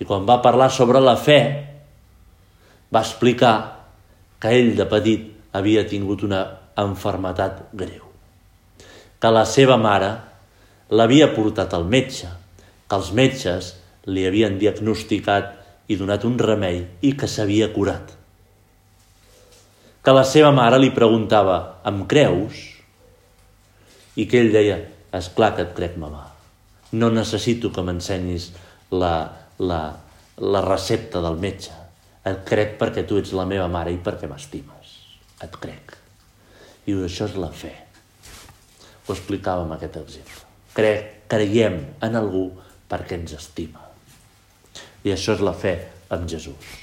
I 0.00 0.06
quan 0.08 0.24
va 0.28 0.40
parlar 0.44 0.70
sobre 0.72 1.00
la 1.02 1.16
fe, 1.20 1.40
va 2.88 3.04
explicar 3.04 3.77
que 4.38 4.52
ell 4.54 4.74
de 4.78 4.86
petit 4.86 5.26
havia 5.58 5.84
tingut 5.88 6.22
una 6.26 6.44
enfermetat 6.78 7.64
greu, 7.74 8.04
que 9.18 9.30
la 9.34 9.44
seva 9.48 9.78
mare 9.80 10.12
l'havia 10.90 11.32
portat 11.34 11.74
al 11.74 11.84
metge, 11.84 12.30
que 12.88 12.96
els 12.96 13.10
metges 13.12 13.74
li 14.08 14.24
havien 14.26 14.56
diagnosticat 14.60 15.56
i 15.88 15.96
donat 16.00 16.24
un 16.24 16.38
remei 16.40 16.84
i 17.04 17.12
que 17.18 17.28
s'havia 17.28 17.70
curat. 17.74 18.14
Que 20.04 20.14
la 20.14 20.24
seva 20.24 20.52
mare 20.56 20.78
li 20.80 20.92
preguntava, 20.94 21.58
em 21.88 22.04
creus? 22.08 22.62
I 24.16 24.24
que 24.30 24.40
ell 24.40 24.52
deia, 24.54 24.78
és 25.12 25.28
clar 25.34 25.54
que 25.56 25.66
et 25.66 25.74
crec, 25.76 25.98
mamà. 26.00 26.24
No 26.96 27.10
necessito 27.12 27.72
que 27.74 27.84
m'ensenyis 27.84 28.50
la, 28.94 29.12
la, 29.60 29.82
la 30.40 30.62
recepta 30.64 31.20
del 31.24 31.36
metge. 31.40 31.74
Et 32.28 32.40
crec 32.48 32.76
perquè 32.80 33.04
tu 33.08 33.18
ets 33.20 33.32
la 33.36 33.46
meva 33.48 33.68
mare 33.72 33.92
i 33.94 34.00
perquè 34.04 34.28
m'estimes. 34.28 34.94
Et 35.44 35.60
crec. 35.62 35.94
I 36.88 36.96
això 37.06 37.28
és 37.28 37.36
la 37.40 37.50
fe. 37.54 37.72
Ho 39.06 39.14
explicàvem 39.14 39.72
aquest 39.76 39.96
exemple. 40.02 40.42
Crec, 40.76 41.06
creiem 41.30 41.78
en 42.04 42.18
algú 42.18 42.48
perquè 42.90 43.16
ens 43.20 43.32
estima. 43.38 43.86
I 45.04 45.14
això 45.14 45.36
és 45.38 45.44
la 45.44 45.54
fe 45.56 45.74
en 46.12 46.28
Jesús. 46.28 46.76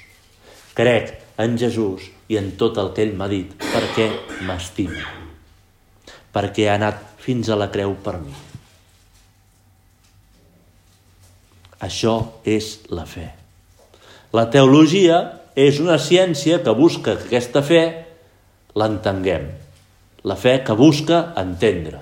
Crec 0.77 1.13
en 1.41 1.57
Jesús 1.59 2.09
i 2.31 2.39
en 2.39 2.51
tot 2.59 2.79
el 2.81 2.91
que 2.95 3.05
ell 3.05 3.15
m'ha 3.19 3.29
dit 3.31 3.53
perquè 3.61 4.09
m'estima. 4.47 5.05
Perquè 6.35 6.69
ha 6.69 6.75
anat 6.79 7.01
fins 7.21 7.49
a 7.49 7.59
la 7.59 7.69
creu 7.73 7.95
per 8.03 8.17
mi. 8.23 8.35
Això 11.85 12.15
és 12.47 12.77
la 12.89 13.05
fe. 13.05 13.44
La 14.35 14.49
teologia 14.51 15.19
és 15.55 15.77
una 15.79 15.95
ciència 16.01 16.59
que 16.63 16.73
busca 16.75 17.13
que 17.15 17.29
aquesta 17.29 17.61
fe 17.63 17.83
l'entenguem. 18.75 19.45
La 20.27 20.35
fe 20.35 20.57
que 20.65 20.75
busca 20.75 21.21
entendre. 21.39 22.01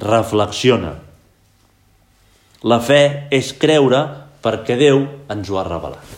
Reflexiona. 0.00 0.94
La 2.64 2.78
fe 2.80 3.00
és 3.34 3.52
creure 3.60 4.00
perquè 4.44 4.78
Déu 4.80 5.02
ens 5.34 5.50
ho 5.50 5.58
ha 5.60 5.66
revelat. 5.66 6.14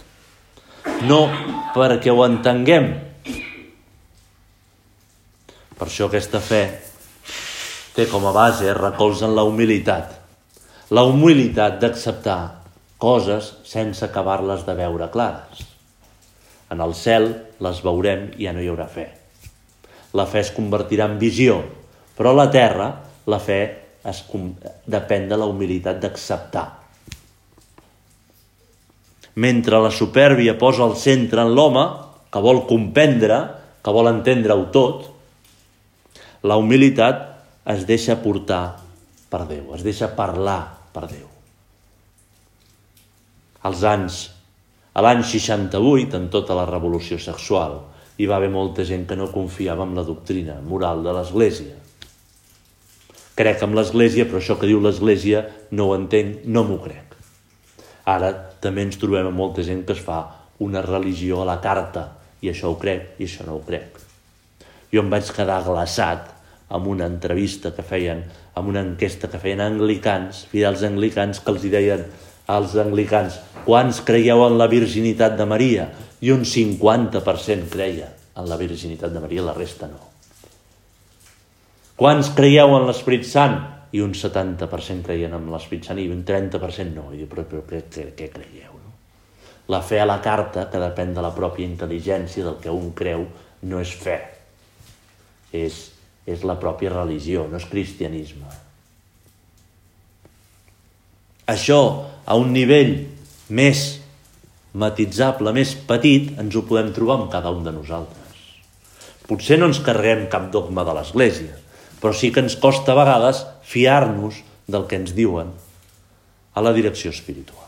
No 1.08 1.24
perquè 1.74 2.12
ho 2.14 2.22
entenguem. 2.26 2.92
Per 5.78 5.86
això 5.86 6.06
aquesta 6.06 6.42
fe 6.42 6.62
té 7.96 8.06
com 8.06 8.28
a 8.28 8.34
base, 8.34 8.70
recolza 8.76 9.26
en 9.26 9.34
la 9.34 9.46
humilitat. 9.48 10.14
La 10.94 11.02
humilitat 11.08 11.80
d'acceptar 11.82 12.57
coses 12.98 13.54
sense 13.64 14.04
acabar-les 14.04 14.64
de 14.66 14.74
veure 14.74 15.08
clares. 15.14 15.62
En 16.68 16.82
el 16.84 16.92
cel 16.98 17.30
les 17.64 17.80
veurem 17.84 18.28
i 18.36 18.48
ja 18.48 18.52
no 18.52 18.62
hi 18.62 18.68
haurà 18.68 18.88
fe. 18.90 19.06
La 20.18 20.26
fe 20.26 20.42
es 20.42 20.50
convertirà 20.56 21.06
en 21.08 21.16
visió, 21.20 21.60
però 22.18 22.34
a 22.34 22.40
la 22.42 22.48
terra 22.52 22.88
la 23.30 23.38
fe 23.40 23.60
es, 24.08 24.24
depèn 24.86 25.28
de 25.30 25.38
la 25.38 25.46
humilitat 25.48 26.02
d'acceptar. 26.02 26.66
Mentre 29.38 29.78
la 29.78 29.94
supèrbia 29.94 30.56
posa 30.58 30.84
el 30.88 30.96
centre 30.98 31.44
en 31.44 31.54
l'home, 31.54 31.86
que 32.28 32.42
vol 32.42 32.64
comprendre, 32.68 33.38
que 33.84 33.94
vol 33.94 34.10
entendre-ho 34.10 34.66
tot, 34.74 35.06
la 36.42 36.58
humilitat 36.58 37.24
es 37.70 37.86
deixa 37.86 38.18
portar 38.20 38.80
per 39.30 39.44
Déu, 39.46 39.74
es 39.76 39.86
deixa 39.86 40.10
parlar 40.16 40.62
per 40.92 41.06
Déu 41.06 41.37
als 43.62 43.82
anys, 43.82 44.18
a 44.94 45.02
l'any 45.02 45.22
68, 45.22 46.16
en 46.18 46.28
tota 46.30 46.56
la 46.58 46.66
revolució 46.68 47.18
sexual, 47.22 47.80
hi 48.18 48.26
va 48.26 48.38
haver 48.38 48.50
molta 48.50 48.84
gent 48.86 49.06
que 49.06 49.16
no 49.18 49.30
confiava 49.30 49.86
en 49.86 49.94
la 49.98 50.04
doctrina 50.06 50.58
moral 50.64 51.04
de 51.06 51.14
l'Església. 51.14 51.76
Crec 53.38 53.62
en 53.62 53.76
l'Església, 53.78 54.26
però 54.26 54.40
això 54.40 54.58
que 54.58 54.66
diu 54.66 54.80
l'Església 54.82 55.44
no 55.70 55.88
ho 55.88 55.94
entenc, 55.94 56.42
no 56.46 56.64
m'ho 56.66 56.80
crec. 56.82 57.14
Ara 58.10 58.32
també 58.62 58.86
ens 58.86 58.98
trobem 58.98 59.28
amb 59.30 59.38
molta 59.38 59.62
gent 59.62 59.84
que 59.86 59.94
es 59.94 60.02
fa 60.02 60.24
una 60.64 60.82
religió 60.82 61.42
a 61.42 61.46
la 61.46 61.60
carta, 61.62 62.08
i 62.42 62.50
això 62.50 62.72
ho 62.72 62.78
crec 62.78 63.18
i 63.18 63.26
això 63.28 63.46
no 63.46 63.58
ho 63.58 63.62
crec. 63.66 63.98
Jo 64.90 65.04
em 65.04 65.10
vaig 65.12 65.30
quedar 65.34 65.62
glaçat 65.66 66.34
amb 66.74 66.88
una 66.90 67.06
entrevista 67.06 67.72
que 67.76 67.84
feien 67.86 68.24
amb 68.58 68.72
una 68.72 68.82
enquesta 68.82 69.30
que 69.30 69.38
feien 69.38 69.60
anglicans, 69.62 70.42
fidels 70.50 70.82
anglicans, 70.82 71.38
que 71.38 71.52
els 71.54 71.66
deien 71.70 72.02
als 72.48 72.74
anglicans 72.80 73.38
quants 73.66 74.00
creieu 74.08 74.46
en 74.46 74.56
la 74.58 74.68
virginitat 74.70 75.36
de 75.36 75.46
Maria? 75.48 75.88
I 76.24 76.32
un 76.34 76.46
50% 76.48 77.68
creia 77.70 78.08
en 78.38 78.46
la 78.48 78.56
virginitat 78.56 79.12
de 79.12 79.20
Maria, 79.20 79.44
la 79.44 79.54
resta 79.54 79.88
no. 79.90 80.00
Quants 81.98 82.30
creieu 82.34 82.76
en 82.76 82.86
l'Esprit 82.86 83.26
Sant? 83.26 83.58
I 83.90 84.02
un 84.04 84.12
70% 84.14 85.02
creien 85.06 85.34
en 85.34 85.48
l'Esprit 85.50 85.86
Sant 85.88 85.98
i 85.98 86.06
un 86.12 86.22
30% 86.26 86.94
no. 86.94 87.08
I 87.12 87.22
diu, 87.22 87.28
però, 87.30 87.44
però 87.48 87.64
què, 87.66 87.82
què, 87.90 88.04
què 88.14 88.28
creieu? 88.30 88.76
No? 88.78 88.94
La 89.74 89.80
fe 89.82 89.98
a 90.00 90.06
la 90.06 90.20
carta, 90.24 90.68
que 90.70 90.80
depèn 90.80 91.14
de 91.16 91.24
la 91.24 91.32
pròpia 91.34 91.66
intel·ligència, 91.66 92.44
del 92.46 92.60
que 92.62 92.72
un 92.72 92.92
creu, 92.96 93.26
no 93.66 93.82
és 93.82 93.92
fe. 93.98 94.18
És, 95.52 95.80
és 96.28 96.44
la 96.46 96.58
pròpia 96.60 96.94
religió, 96.94 97.48
no 97.50 97.58
és 97.58 97.66
cristianisme. 97.68 98.52
Això, 101.48 101.80
a 102.28 102.36
un 102.36 102.52
nivell 102.52 102.92
més 103.48 103.84
matitzable, 104.76 105.54
més 105.56 105.72
petit, 105.88 106.34
ens 106.40 106.56
ho 106.56 106.64
podem 106.68 106.90
trobar 106.92 107.22
amb 107.22 107.30
cada 107.32 107.52
un 107.54 107.64
de 107.64 107.72
nosaltres. 107.72 108.42
Potser 109.28 109.56
no 109.60 109.70
ens 109.70 109.80
carreguem 109.84 110.26
cap 110.32 110.50
dogma 110.52 110.84
de 110.84 110.94
l'Església, 110.98 111.56
però 112.02 112.12
sí 112.12 112.30
que 112.32 112.44
ens 112.44 112.58
costa 112.60 112.92
a 112.92 112.98
vegades 113.00 113.42
fiar-nos 113.64 114.42
del 114.68 114.84
que 114.88 115.00
ens 115.00 115.16
diuen 115.16 115.54
a 116.52 116.64
la 116.64 116.74
direcció 116.76 117.14
espiritual. 117.14 117.64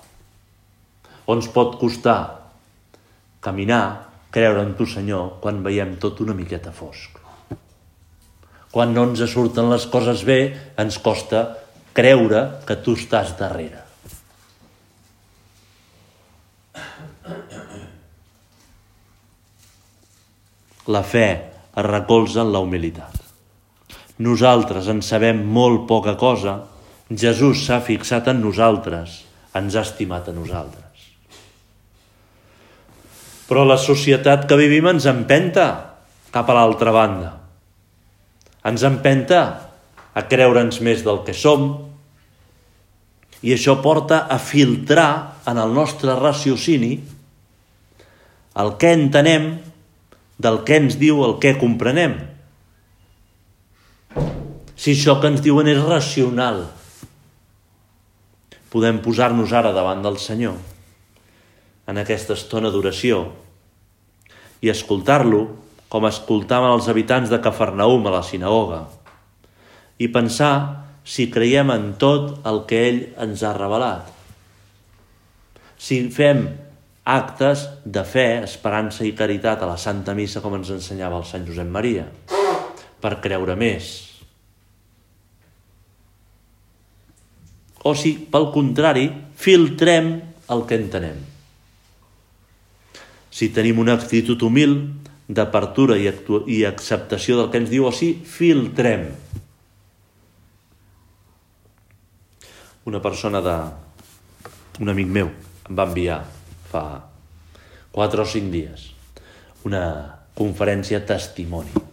O 1.25 1.37
ens 1.37 1.49
pot 1.55 1.79
costar 1.81 2.21
caminar, 3.41 4.13
creure 4.31 4.63
en 4.67 4.77
tu, 4.77 4.85
Senyor, 4.87 5.39
quan 5.41 5.65
veiem 5.65 5.97
tot 6.03 6.21
una 6.21 6.37
miqueta 6.37 6.73
fosc. 6.77 7.17
Quan 8.71 8.93
no 8.95 9.09
ens 9.09 9.25
surten 9.33 9.73
les 9.73 9.89
coses 9.91 10.23
bé, 10.29 10.43
ens 10.79 11.01
costa 11.03 11.47
creure 11.97 12.45
que 12.69 12.77
tu 12.85 12.95
estàs 12.99 13.33
darrere. 13.41 13.90
La 20.91 21.03
fe 21.07 21.27
es 21.31 21.87
recolza 21.87 22.43
en 22.43 22.53
la 22.53 22.63
humilitat. 22.65 23.15
Nosaltres 24.21 24.89
en 24.91 25.01
sabem 25.07 25.45
molt 25.47 25.87
poca 25.89 26.17
cosa, 26.21 26.59
Jesús 27.11 27.65
s'ha 27.67 27.81
fixat 27.85 28.29
en 28.33 28.43
nosaltres, 28.43 29.21
ens 29.57 29.77
ha 29.77 29.85
estimat 29.87 30.29
a 30.29 30.35
nosaltres. 30.35 31.07
Però 33.49 33.65
la 33.67 33.79
societat 33.83 34.47
que 34.51 34.59
vivim 34.59 34.91
ens 34.91 35.09
empenta 35.11 35.69
cap 36.35 36.51
a 36.51 36.59
l'altra 36.59 36.93
banda. 36.95 37.31
Ens 38.67 38.85
empenta 38.87 39.41
a 40.15 40.27
creure'ns 40.31 40.83
més 40.87 41.03
del 41.07 41.23
que 41.27 41.35
som 41.35 41.71
i 43.41 43.55
això 43.55 43.79
porta 43.83 44.27
a 44.29 44.37
filtrar 44.43 45.41
en 45.49 45.59
el 45.59 45.73
nostre 45.75 46.15
raciocini 46.19 46.93
el 48.61 48.75
que 48.77 48.93
entenem 48.93 49.51
del 50.41 50.63
que 50.65 50.79
ens 50.81 50.97
diu 51.01 51.21
el 51.27 51.37
que 51.43 51.59
comprenem. 51.61 52.17
Si 54.81 54.95
això 54.95 55.19
que 55.21 55.29
ens 55.29 55.43
diuen 55.45 55.69
és 55.69 55.81
racional, 55.85 56.63
podem 58.73 59.03
posar-nos 59.05 59.53
ara 59.53 59.75
davant 59.77 60.01
del 60.05 60.17
Senyor 60.23 60.57
en 61.91 61.99
aquesta 62.01 62.37
estona 62.39 62.71
d'oració 62.73 63.25
i 64.65 64.71
escoltar-lo 64.73 65.43
com 65.91 66.07
escoltaven 66.07 66.73
els 66.77 66.89
habitants 66.89 67.33
de 67.33 67.41
Cafarnaum 67.43 68.07
a 68.07 68.15
la 68.15 68.23
sinagoga 68.25 68.85
i 70.01 70.09
pensar 70.09 70.55
si 71.05 71.27
creiem 71.35 71.73
en 71.75 71.87
tot 72.01 72.39
el 72.47 72.63
que 72.71 72.81
ell 72.89 73.01
ens 73.21 73.43
ha 73.45 73.53
revelat. 73.57 74.07
Si 75.81 76.07
fem 76.15 76.45
actes 77.05 77.67
de 77.85 78.05
fe, 78.05 78.27
esperança 78.45 79.07
i 79.07 79.15
caritat 79.17 79.63
a 79.63 79.71
la 79.71 79.79
Santa 79.81 80.15
Missa 80.15 80.43
com 80.45 80.55
ens 80.59 80.71
ensenyava 80.75 81.19
el 81.19 81.27
Sant 81.29 81.47
Josep 81.49 81.69
Maria, 81.69 82.07
per 83.01 83.17
creure 83.25 83.57
més. 83.57 83.91
O 87.85 87.97
si, 87.97 88.15
pel 88.29 88.51
contrari, 88.53 89.09
filtrem 89.41 90.15
el 90.53 90.67
que 90.69 90.77
entenem 90.77 91.29
si 93.31 93.49
tenim 93.55 93.79
una 93.79 93.95
actitud 93.95 94.43
humil 94.43 94.75
d'apertura 95.31 95.97
i, 95.97 96.11
i 96.51 96.65
acceptació 96.67 97.39
del 97.39 97.51
que 97.53 97.61
ens 97.63 97.71
diu 97.71 97.87
o 97.87 97.93
si 97.95 98.13
filtrem. 98.27 99.07
Una 102.91 103.01
persona 103.01 103.41
de... 103.45 103.57
un 104.81 104.91
amic 104.91 105.09
meu 105.15 105.31
em 105.31 105.77
va 105.77 105.87
enviar 105.87 106.19
fa 106.71 106.85
4 107.93 108.25
o 108.25 108.29
5 108.33 108.55
dies 108.55 108.89
una 109.69 109.85
conferència 110.39 111.03
testimoni 111.05 111.87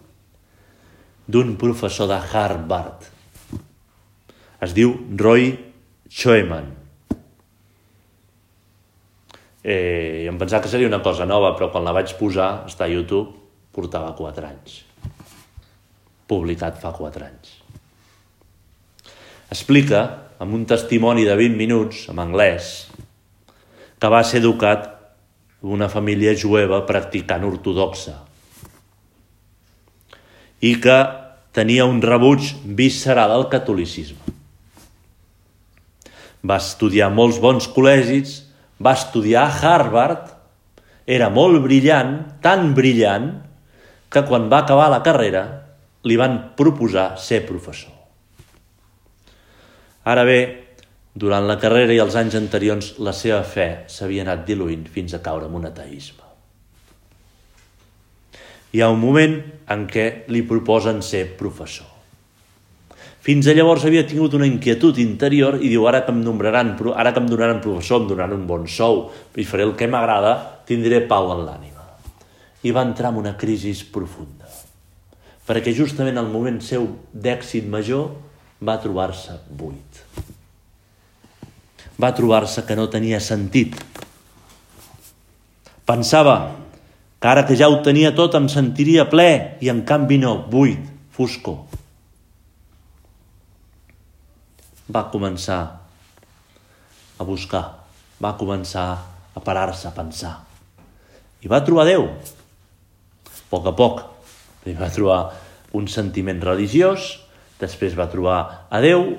d'un 1.28 1.58
professor 1.60 2.08
de 2.08 2.22
Harvard. 2.32 3.10
Es 4.64 4.72
diu 4.78 4.94
Roy 5.20 5.52
Schoeman 6.08 6.78
Eh, 9.68 10.24
em 10.30 10.38
pensava 10.40 10.64
que 10.64 10.70
seria 10.72 10.88
una 10.88 11.02
cosa 11.04 11.26
nova, 11.28 11.50
però 11.58 11.68
quan 11.74 11.84
la 11.84 11.92
vaig 11.92 12.14
posar, 12.16 12.64
està 12.70 12.86
a 12.86 12.88
YouTube, 12.88 13.34
portava 13.76 14.14
4 14.16 14.48
anys. 14.48 14.78
Publicat 16.32 16.80
fa 16.80 16.94
4 16.96 17.26
anys. 17.28 17.50
Explica, 19.52 20.06
amb 20.40 20.56
un 20.56 20.64
testimoni 20.64 21.28
de 21.28 21.36
20 21.36 21.60
minuts, 21.60 22.06
en 22.08 22.24
anglès, 22.24 22.87
que 24.00 24.12
va 24.14 24.24
ser 24.24 24.42
educat 24.44 24.90
una 25.62 25.90
família 25.90 26.36
jueva 26.38 26.84
practicant 26.86 27.46
ortodoxa 27.48 28.16
i 30.62 30.76
que 30.82 30.98
tenia 31.54 31.86
un 31.90 32.02
rebuig 32.02 32.52
visceral 32.78 33.34
al 33.34 33.48
catolicisme. 33.50 34.36
Va 36.46 36.60
estudiar 36.62 37.10
molts 37.14 37.42
bons 37.42 37.66
col·legis 37.74 38.44
va 38.80 38.94
estudiar 38.94 39.48
a 39.48 39.54
Harvard, 39.58 40.34
era 41.08 41.30
molt 41.34 41.62
brillant, 41.64 42.18
tan 42.44 42.74
brillant, 42.78 43.32
que 44.10 44.24
quan 44.28 44.48
va 44.52 44.62
acabar 44.64 44.90
la 44.92 45.04
carrera 45.04 45.44
li 46.08 46.16
van 46.20 46.38
proposar 46.56 47.16
ser 47.20 47.42
professor. 47.48 47.92
Ara 50.08 50.24
bé, 50.24 50.40
durant 51.18 51.48
la 51.50 51.58
carrera 51.58 51.96
i 51.96 52.00
els 52.04 52.16
anys 52.20 52.36
anteriors 52.38 52.94
la 53.02 53.14
seva 53.16 53.42
fe 53.42 53.68
s'havia 53.90 54.22
anat 54.26 54.44
diluint 54.46 54.86
fins 54.94 55.16
a 55.18 55.22
caure 55.26 55.48
en 55.50 55.56
un 55.58 55.66
ateisme. 55.66 56.26
Hi 58.76 58.84
ha 58.84 58.90
un 58.94 59.00
moment 59.02 59.40
en 59.74 59.86
què 59.90 60.06
li 60.30 60.44
proposen 60.46 61.02
ser 61.02 61.24
professor. 61.40 61.88
Fins 63.28 63.50
a 63.50 63.56
llavors 63.58 63.84
havia 63.88 64.06
tingut 64.08 64.38
una 64.38 64.48
inquietud 64.48 65.00
interior 65.02 65.58
i 65.58 65.72
diu, 65.72 65.88
ara 65.90 66.04
que 66.06 66.14
em 66.14 66.22
nombraran, 66.24 66.76
ara 66.94 67.12
que 67.16 67.24
em 67.24 67.32
donaran 67.32 67.64
professor, 67.66 68.04
em 68.04 68.08
donaran 68.12 68.38
un 68.38 68.46
bon 68.48 68.70
sou 68.72 69.08
i 69.36 69.48
faré 69.48 69.66
el 69.68 69.74
que 69.80 69.90
m'agrada, 69.90 70.38
tindré 70.70 71.02
pau 71.10 71.34
en 71.34 71.44
l'ànima. 71.48 71.90
I 72.64 72.72
va 72.76 72.86
entrar 72.86 73.12
en 73.12 73.24
una 73.26 73.36
crisi 73.40 73.74
profunda. 73.92 74.48
Perquè 75.48 75.74
justament 75.74 76.20
al 76.20 76.30
moment 76.30 76.62
seu 76.62 76.88
d'èxit 77.12 77.68
major 77.68 78.12
va 78.62 78.80
trobar-se 78.84 79.42
buit. 79.50 80.04
Va 81.98 82.14
trobar-se 82.14 82.64
que 82.68 82.78
no 82.78 82.90
tenia 82.94 83.20
sentit. 83.24 83.76
Pensava 85.88 86.38
que 87.18 87.28
ara 87.28 87.48
que 87.48 87.58
ja 87.58 87.72
ho 87.72 87.82
tenia 87.82 88.14
tot 88.14 88.36
em 88.38 88.46
sentiria 88.52 89.08
ple 89.10 89.58
i 89.64 89.74
en 89.74 89.82
canvi 89.88 90.20
no, 90.22 90.38
buit, 90.52 90.84
foscor. 91.16 91.66
va 94.88 95.08
començar 95.12 95.62
a 97.18 97.26
buscar, 97.28 97.64
va 98.24 98.36
començar 98.40 98.88
a 99.36 99.44
parar-se, 99.44 99.88
a 99.88 99.96
pensar. 99.96 100.34
I 101.44 101.52
va 101.52 101.64
trobar 101.66 101.86
Déu. 101.88 102.08
A 102.08 103.42
poc 103.52 103.68
a 103.68 103.74
poc. 103.76 104.02
Va 104.68 104.90
trobar 104.92 105.20
un 105.78 105.88
sentiment 105.88 106.40
religiós, 106.44 107.18
després 107.60 107.96
va 107.96 108.10
trobar 108.12 108.68
a 108.70 108.82
Déu, 108.84 109.14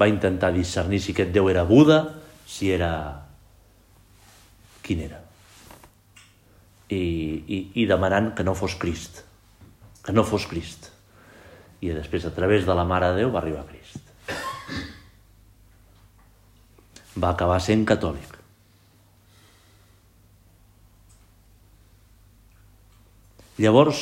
va 0.00 0.08
intentar 0.10 0.52
discernir 0.54 1.00
si 1.00 1.14
aquest 1.14 1.32
Déu 1.34 1.50
era 1.50 1.64
Buda, 1.68 2.00
si 2.46 2.70
era... 2.72 2.90
quin 4.84 5.00
era. 5.06 5.20
I, 6.92 6.98
i, 7.00 7.58
i 7.80 7.86
demanant 7.88 8.34
que 8.36 8.44
no 8.44 8.54
fos 8.58 8.74
Crist, 8.80 9.22
que 10.04 10.12
no 10.12 10.26
fos 10.28 10.46
Crist. 10.50 10.90
I 11.80 11.92
després, 11.94 12.26
a 12.26 12.34
través 12.34 12.66
de 12.66 12.74
la 12.76 12.84
Mare 12.88 13.12
de 13.12 13.22
Déu, 13.22 13.32
va 13.32 13.40
arribar 13.40 13.64
a 13.64 13.68
Crist. 13.70 14.00
va 17.14 17.30
acabar 17.30 17.60
sent 17.62 17.84
catòlic. 17.86 18.32
Llavors 23.62 24.00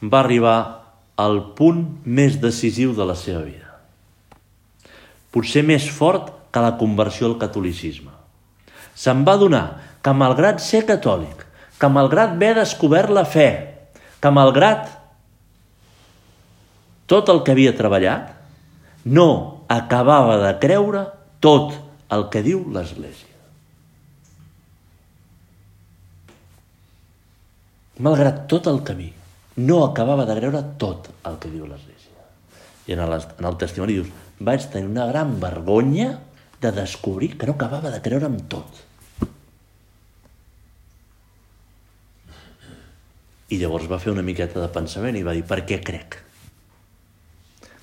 va 0.00 0.22
arribar 0.22 0.56
al 1.20 1.40
punt 1.58 1.84
més 2.04 2.40
decisiu 2.40 2.94
de 2.96 3.04
la 3.04 3.16
seva 3.18 3.44
vida. 3.44 3.63
Potser 5.34 5.64
més 5.66 5.88
fort 5.90 6.30
que 6.54 6.62
la 6.62 6.76
conversió 6.78 7.26
al 7.26 7.38
catolicisme. 7.40 8.12
Se'n 8.94 9.24
va 9.26 9.34
donar 9.40 9.64
que 10.04 10.14
malgrat 10.14 10.62
ser 10.62 10.84
catòlic, 10.86 11.42
que 11.80 11.90
malgrat 11.90 12.36
haver 12.36 12.52
descobert 12.60 13.10
la 13.10 13.24
fe, 13.26 13.48
que 14.22 14.30
malgrat 14.30 14.86
tot 17.10 17.28
el 17.28 17.42
que 17.44 17.52
havia 17.52 17.74
treballat, 17.76 18.30
no 19.04 19.28
acabava 19.68 20.38
de 20.40 20.52
creure 20.62 21.04
tot 21.42 21.74
el 22.14 22.28
que 22.32 22.42
diu 22.46 22.62
l'Església. 22.72 23.32
Malgrat 28.04 28.46
tot 28.50 28.66
el 28.70 28.80
camí, 28.86 29.10
no 29.56 29.84
acabava 29.84 30.24
de 30.26 30.38
creure 30.38 30.62
tot 30.80 31.10
el 31.26 31.36
que 31.42 31.50
diu 31.50 31.66
l'Església. 31.66 31.92
I 32.86 32.96
en 32.96 33.04
el, 33.04 33.18
en 33.18 33.48
el 33.48 33.58
testimoni 33.60 33.98
dius, 33.98 34.08
vaig 34.40 34.66
tenir 34.72 34.90
una 34.90 35.06
gran 35.10 35.38
vergonya 35.40 36.18
de 36.60 36.72
descobrir 36.72 37.36
que 37.38 37.46
no 37.46 37.54
acabava 37.54 37.92
de 37.92 38.00
creure 38.02 38.26
en 38.30 38.40
tot. 38.48 38.82
I 43.52 43.58
llavors 43.60 43.90
va 43.90 44.00
fer 44.02 44.14
una 44.14 44.24
miqueta 44.24 44.60
de 44.62 44.70
pensament 44.72 45.18
i 45.18 45.24
va 45.26 45.34
dir, 45.36 45.44
per 45.46 45.60
què 45.68 45.78
crec? 45.84 46.16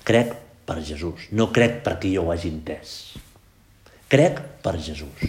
Crec 0.02 0.34
per 0.66 0.80
Jesús, 0.82 1.28
no 1.30 1.50
crec 1.54 1.80
perquè 1.86 2.10
jo 2.12 2.26
ho 2.26 2.32
hagi 2.34 2.50
entès. 2.50 2.96
Crec 4.10 4.40
per 4.64 4.74
Jesús. 4.82 5.22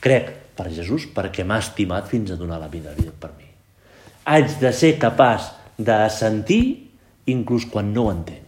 Crec 0.00 0.30
per 0.56 0.70
Jesús 0.70 1.08
perquè 1.12 1.44
m'ha 1.44 1.58
estimat 1.60 2.08
fins 2.08 2.30
a 2.30 2.38
donar 2.38 2.60
la 2.62 2.70
vida, 2.70 2.94
per 2.94 3.34
mi. 3.36 3.50
Haig 4.24 4.56
de 4.62 4.70
ser 4.72 4.94
capaç 5.02 5.50
de 5.76 5.98
sentir 6.14 6.62
inclús 7.26 7.66
quan 7.66 7.92
no 7.92 8.06
ho 8.06 8.14
entenc. 8.14 8.43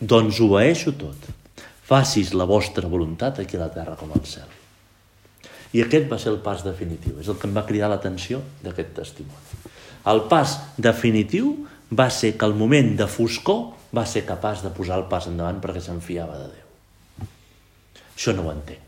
Doncs 0.00 0.40
obeeixo 0.44 0.92
tot. 0.98 1.28
Facis 1.86 2.34
la 2.34 2.44
vostra 2.44 2.88
voluntat 2.90 3.38
aquí 3.40 3.56
a 3.56 3.64
la 3.64 3.72
terra 3.72 3.96
com 3.96 4.10
al 4.12 4.24
cel. 4.26 4.48
I 5.72 5.82
aquest 5.84 6.10
va 6.10 6.18
ser 6.20 6.32
el 6.34 6.42
pas 6.44 6.64
definitiu. 6.66 7.16
És 7.20 7.30
el 7.30 7.38
que 7.40 7.48
em 7.48 7.56
va 7.56 7.64
cridar 7.68 7.88
l'atenció 7.92 8.42
d'aquest 8.64 8.92
testimoni. 8.96 9.62
El 10.06 10.26
pas 10.30 10.58
definitiu 10.76 11.54
va 11.90 12.10
ser 12.10 12.34
que 12.36 12.44
al 12.44 12.54
moment 12.54 12.94
de 12.98 13.06
foscor 13.10 13.72
va 13.94 14.04
ser 14.06 14.26
capaç 14.26 14.62
de 14.62 14.72
posar 14.74 14.98
el 15.00 15.06
pas 15.10 15.26
endavant 15.30 15.60
perquè 15.62 15.80
se'n 15.80 16.00
de 16.00 16.48
Déu. 16.52 17.26
Això 18.16 18.34
no 18.34 18.46
ho 18.46 18.52
entenc. 18.52 18.82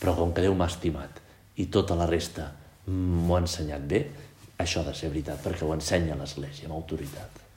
Però 0.00 0.16
com 0.16 0.32
que 0.32 0.42
Déu 0.42 0.54
m'ha 0.54 0.66
estimat 0.66 1.20
i 1.56 1.66
tota 1.66 1.94
la 1.94 2.06
resta 2.06 2.52
m'ho 2.86 3.36
ha 3.36 3.40
ensenyat 3.40 3.82
bé, 3.86 4.06
això 4.58 4.80
ha 4.80 4.88
de 4.88 4.94
ser 4.94 5.08
veritat, 5.08 5.40
perquè 5.44 5.64
ho 5.64 5.74
ensenya 5.74 6.16
l'Església 6.16 6.66
amb 6.66 6.74
autoritat. 6.74 7.49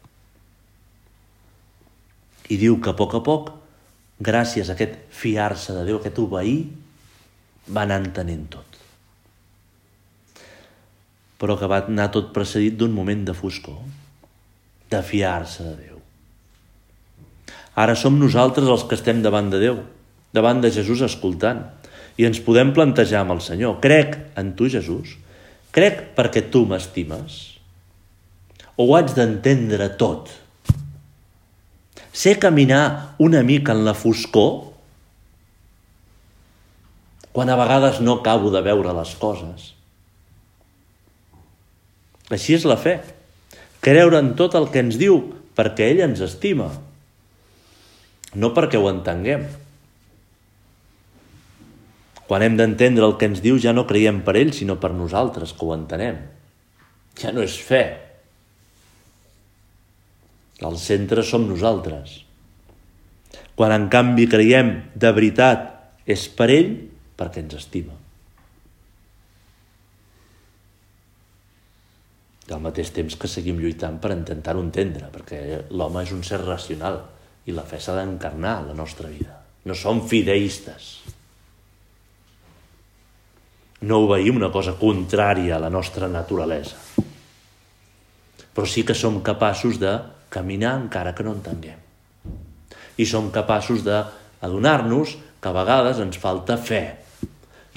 I 2.53 2.59
diu 2.61 2.77
que 2.83 2.91
a 2.91 2.97
poc 2.97 3.15
a 3.17 3.23
poc, 3.25 3.49
gràcies 4.23 4.69
a 4.69 4.75
aquest 4.77 4.99
fiar-se 5.13 5.73
de 5.73 5.85
Déu, 5.87 5.97
aquest 5.99 6.19
obeir, 6.21 6.59
va 7.69 7.85
anar 7.87 8.01
entenent 8.03 8.45
tot. 8.53 8.79
Però 11.41 11.57
que 11.59 11.69
va 11.69 11.81
anar 11.87 12.11
tot 12.13 12.29
precedit 12.35 12.77
d'un 12.77 12.93
moment 12.93 13.23
de 13.25 13.35
foscor, 13.35 13.79
de 14.91 15.01
fiar-se 15.01 15.65
de 15.65 15.73
Déu. 15.79 15.97
Ara 17.79 17.95
som 17.97 18.19
nosaltres 18.21 18.69
els 18.69 18.85
que 18.85 18.99
estem 18.99 19.23
davant 19.25 19.49
de 19.49 19.61
Déu, 19.63 19.79
davant 20.33 20.61
de 20.61 20.69
Jesús 20.73 21.01
escoltant, 21.05 21.63
i 22.17 22.27
ens 22.27 22.41
podem 22.45 22.73
plantejar 22.75 23.23
amb 23.23 23.33
el 23.33 23.41
Senyor, 23.41 23.79
crec 23.81 24.19
en 24.37 24.53
tu, 24.57 24.69
Jesús? 24.69 25.17
Crec 25.73 26.11
perquè 26.13 26.45
tu 26.53 26.67
m'estimes? 26.69 27.39
O 28.77 28.85
ho 28.85 28.95
haig 28.97 29.13
d'entendre 29.17 29.89
tot? 29.97 30.29
Sé 32.13 32.37
caminar 32.37 33.15
una 33.17 33.41
mica 33.41 33.73
en 33.73 33.83
la 33.85 33.95
foscor 33.97 34.69
quan 37.33 37.49
a 37.49 37.57
vegades 37.57 37.99
no 37.99 38.19
acabo 38.21 38.51
de 38.53 38.61
veure 38.61 38.93
les 38.93 39.15
coses. 39.17 39.71
Així 42.29 42.53
és 42.53 42.67
la 42.69 42.77
fe. 42.77 42.99
Creure 43.83 44.21
en 44.21 44.35
tot 44.37 44.53
el 44.55 44.69
que 44.69 44.83
ens 44.85 44.99
diu 45.01 45.17
perquè 45.57 45.89
ell 45.89 46.03
ens 46.05 46.21
estima, 46.23 46.69
no 48.37 48.53
perquè 48.53 48.77
ho 48.77 48.87
entenguem. 48.89 49.43
Quan 52.29 52.45
hem 52.45 52.55
d'entendre 52.57 53.05
el 53.09 53.17
que 53.19 53.27
ens 53.29 53.41
diu 53.43 53.57
ja 53.61 53.73
no 53.73 53.87
creiem 53.89 54.21
per 54.25 54.37
ell, 54.39 54.53
sinó 54.55 54.77
per 54.81 54.93
nosaltres, 54.95 55.51
que 55.57 55.65
ho 55.65 55.73
entenem. 55.75 56.21
Ja 57.19 57.33
no 57.33 57.43
és 57.43 57.57
fe. 57.57 57.83
El 60.63 60.77
centre 60.79 61.23
som 61.27 61.47
nosaltres. 61.49 62.21
Quan 63.57 63.73
en 63.75 63.89
canvi 63.91 64.29
creiem 64.31 64.71
de 64.95 65.11
veritat 65.13 65.67
és 66.09 66.25
per 66.31 66.49
ell, 66.53 66.71
perquè 67.19 67.43
ens 67.43 67.57
estima. 67.59 67.97
I 72.43 72.55
al 72.55 72.63
mateix 72.63 72.91
temps 72.95 73.15
que 73.19 73.29
seguim 73.31 73.59
lluitant 73.61 73.99
per 74.03 74.11
intentar-ho 74.15 74.63
entendre, 74.63 75.07
perquè 75.13 75.43
l'home 75.71 76.03
és 76.03 76.11
un 76.15 76.23
ser 76.27 76.41
racional 76.43 76.99
i 77.47 77.55
la 77.55 77.67
fe 77.67 77.79
s'ha 77.79 77.95
d'encarnar 77.99 78.57
a 78.57 78.65
la 78.71 78.77
nostra 78.77 79.11
vida. 79.11 79.37
No 79.63 79.75
som 79.77 80.01
fideistes 80.07 80.93
no 83.83 83.99
obeïm 84.05 84.37
una 84.39 84.51
cosa 84.51 84.77
contrària 84.79 85.57
a 85.57 85.61
la 85.61 85.69
nostra 85.71 86.07
naturalesa. 86.07 86.77
Però 88.53 88.67
sí 88.69 88.83
que 88.87 88.95
som 88.95 89.19
capaços 89.25 89.79
de 89.81 89.91
caminar 90.33 90.73
encara 90.81 91.13
que 91.13 91.25
no 91.25 91.35
entenguem. 91.37 91.77
I 92.97 93.05
som 93.09 93.29
capaços 93.33 93.85
d'adonar-nos 93.85 95.17
que 95.41 95.51
a 95.51 95.55
vegades 95.55 96.01
ens 96.01 96.17
falta 96.21 96.57
fe 96.57 96.83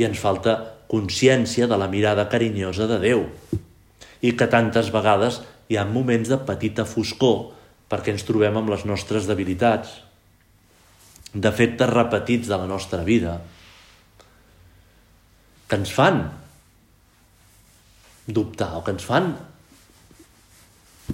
i 0.00 0.06
ens 0.08 0.20
falta 0.20 0.56
consciència 0.88 1.68
de 1.68 1.76
la 1.76 1.90
mirada 1.90 2.28
carinyosa 2.32 2.86
de 2.88 2.98
Déu 3.02 3.26
i 4.24 4.32
que 4.38 4.48
tantes 4.48 4.88
vegades 4.94 5.40
hi 5.68 5.76
ha 5.76 5.84
moments 5.88 6.30
de 6.30 6.38
petita 6.48 6.86
foscor 6.88 7.52
perquè 7.90 8.14
ens 8.14 8.24
trobem 8.26 8.56
amb 8.58 8.70
les 8.72 8.84
nostres 8.88 9.28
debilitats, 9.30 9.92
defectes 11.34 11.90
repetits 11.92 12.50
de 12.50 12.58
la 12.58 12.66
nostra 12.70 13.04
vida, 13.06 13.38
que 15.66 15.78
ens 15.78 15.92
fan 15.94 16.24
dubtar 18.26 18.72
o 18.78 18.82
que 18.82 18.94
ens 18.94 19.06
fan 19.06 19.32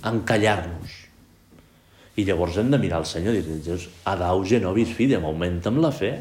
encallar-nos. 0.00 1.01
I 2.16 2.26
llavors 2.28 2.58
hem 2.60 2.70
de 2.72 2.78
mirar 2.80 3.00
al 3.00 3.08
Senyor 3.08 3.38
i 3.38 3.42
dir, 3.44 3.78
adauge 4.08 4.60
nobis 4.60 4.92
fidem, 4.92 5.24
augmenta'm 5.24 5.80
la 5.80 5.92
fe. 5.94 6.12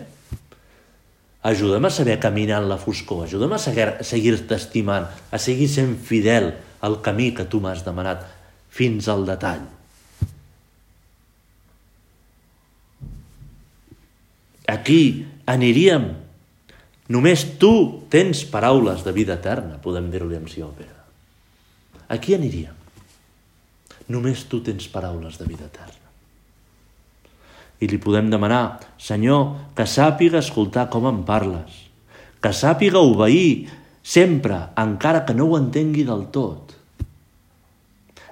Ajuda'm 1.47 1.87
a 1.87 1.91
saber 1.91 2.19
caminar 2.21 2.61
en 2.61 2.69
la 2.69 2.77
foscor, 2.77 3.25
ajuda'm 3.25 3.57
a 3.57 3.59
seguir-te 3.59 4.55
estimant, 4.55 5.09
a 5.09 5.37
seguir 5.41 5.67
sent 5.71 5.97
fidel 5.97 6.53
al 6.85 7.01
camí 7.01 7.31
que 7.35 7.47
tu 7.49 7.59
m'has 7.59 7.83
demanat 7.83 8.23
fins 8.71 9.09
al 9.11 9.25
detall. 9.27 9.65
Aquí 14.71 15.25
aniríem 15.49 16.11
Només 17.11 17.43
tu 17.59 17.71
tens 18.13 18.45
paraules 18.47 19.01
de 19.03 19.11
vida 19.11 19.35
eterna, 19.35 19.79
podem 19.83 20.07
dir-li 20.13 20.37
amb 20.37 20.47
si 20.51 20.63
òpera. 20.63 21.01
Aquí 22.15 22.37
aniríem. 22.37 22.80
Només 24.09 24.45
tu 24.49 24.61
tens 24.65 24.87
paraules 24.91 25.37
de 25.37 25.45
vida 25.45 25.67
eterna. 25.69 26.09
I 27.81 27.89
li 27.89 27.97
podem 28.01 28.29
demanar, 28.29 28.79
Senyor, 29.01 29.73
que 29.77 29.85
sàpiga 29.89 30.41
escoltar 30.41 30.87
com 30.93 31.07
em 31.09 31.21
parles, 31.25 31.77
que 32.41 32.51
sàpiga 32.53 33.01
obeir 33.01 33.69
sempre, 34.03 34.57
encara 34.77 35.25
que 35.25 35.33
no 35.37 35.49
ho 35.49 35.57
entengui 35.57 36.05
del 36.05 36.27
tot, 36.33 36.75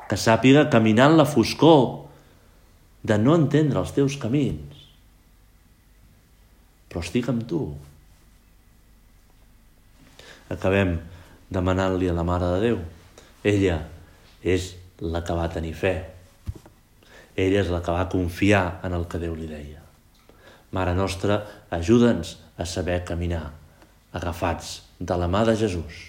que 0.10 0.18
sàpiga 0.18 0.70
caminar 0.70 1.10
en 1.12 1.18
la 1.22 1.28
foscor 1.30 2.10
de 3.06 3.18
no 3.22 3.38
entendre 3.38 3.82
els 3.82 3.94
teus 3.96 4.18
camins, 4.22 4.86
però 6.90 7.06
estic 7.06 7.30
amb 7.30 7.46
tu, 7.50 7.62
acabem 10.50 10.98
demanant-li 11.54 12.10
a 12.10 12.16
la 12.18 12.26
Mare 12.26 12.50
de 12.56 12.62
Déu. 12.66 12.80
Ella 13.46 13.80
és 14.42 14.74
la 15.02 15.24
que 15.24 15.36
va 15.36 15.50
tenir 15.52 15.74
fe. 15.78 15.94
Ella 17.40 17.62
és 17.64 17.72
la 17.72 17.82
que 17.84 17.96
va 17.96 18.10
confiar 18.12 18.80
en 18.84 18.96
el 18.98 19.06
que 19.08 19.22
Déu 19.22 19.36
li 19.38 19.48
deia. 19.48 19.84
Mare 20.76 20.94
nostra, 20.94 21.40
ajuda'ns 21.74 22.36
a 22.60 22.66
saber 22.68 23.00
caminar, 23.08 23.48
agafats 24.14 24.82
de 25.00 25.18
la 25.18 25.30
mà 25.32 25.46
de 25.48 25.56
Jesús. 25.58 26.04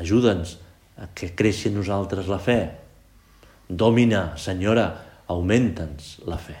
Ajuda'ns 0.00 0.56
a 0.96 1.10
que 1.14 1.34
creixi 1.36 1.68
en 1.68 1.80
nosaltres 1.80 2.30
la 2.30 2.38
fe. 2.38 2.60
Domina, 3.68 4.30
Senyora, 4.38 4.88
augmenta'ns 5.28 6.20
la 6.30 6.38
fe. 6.38 6.60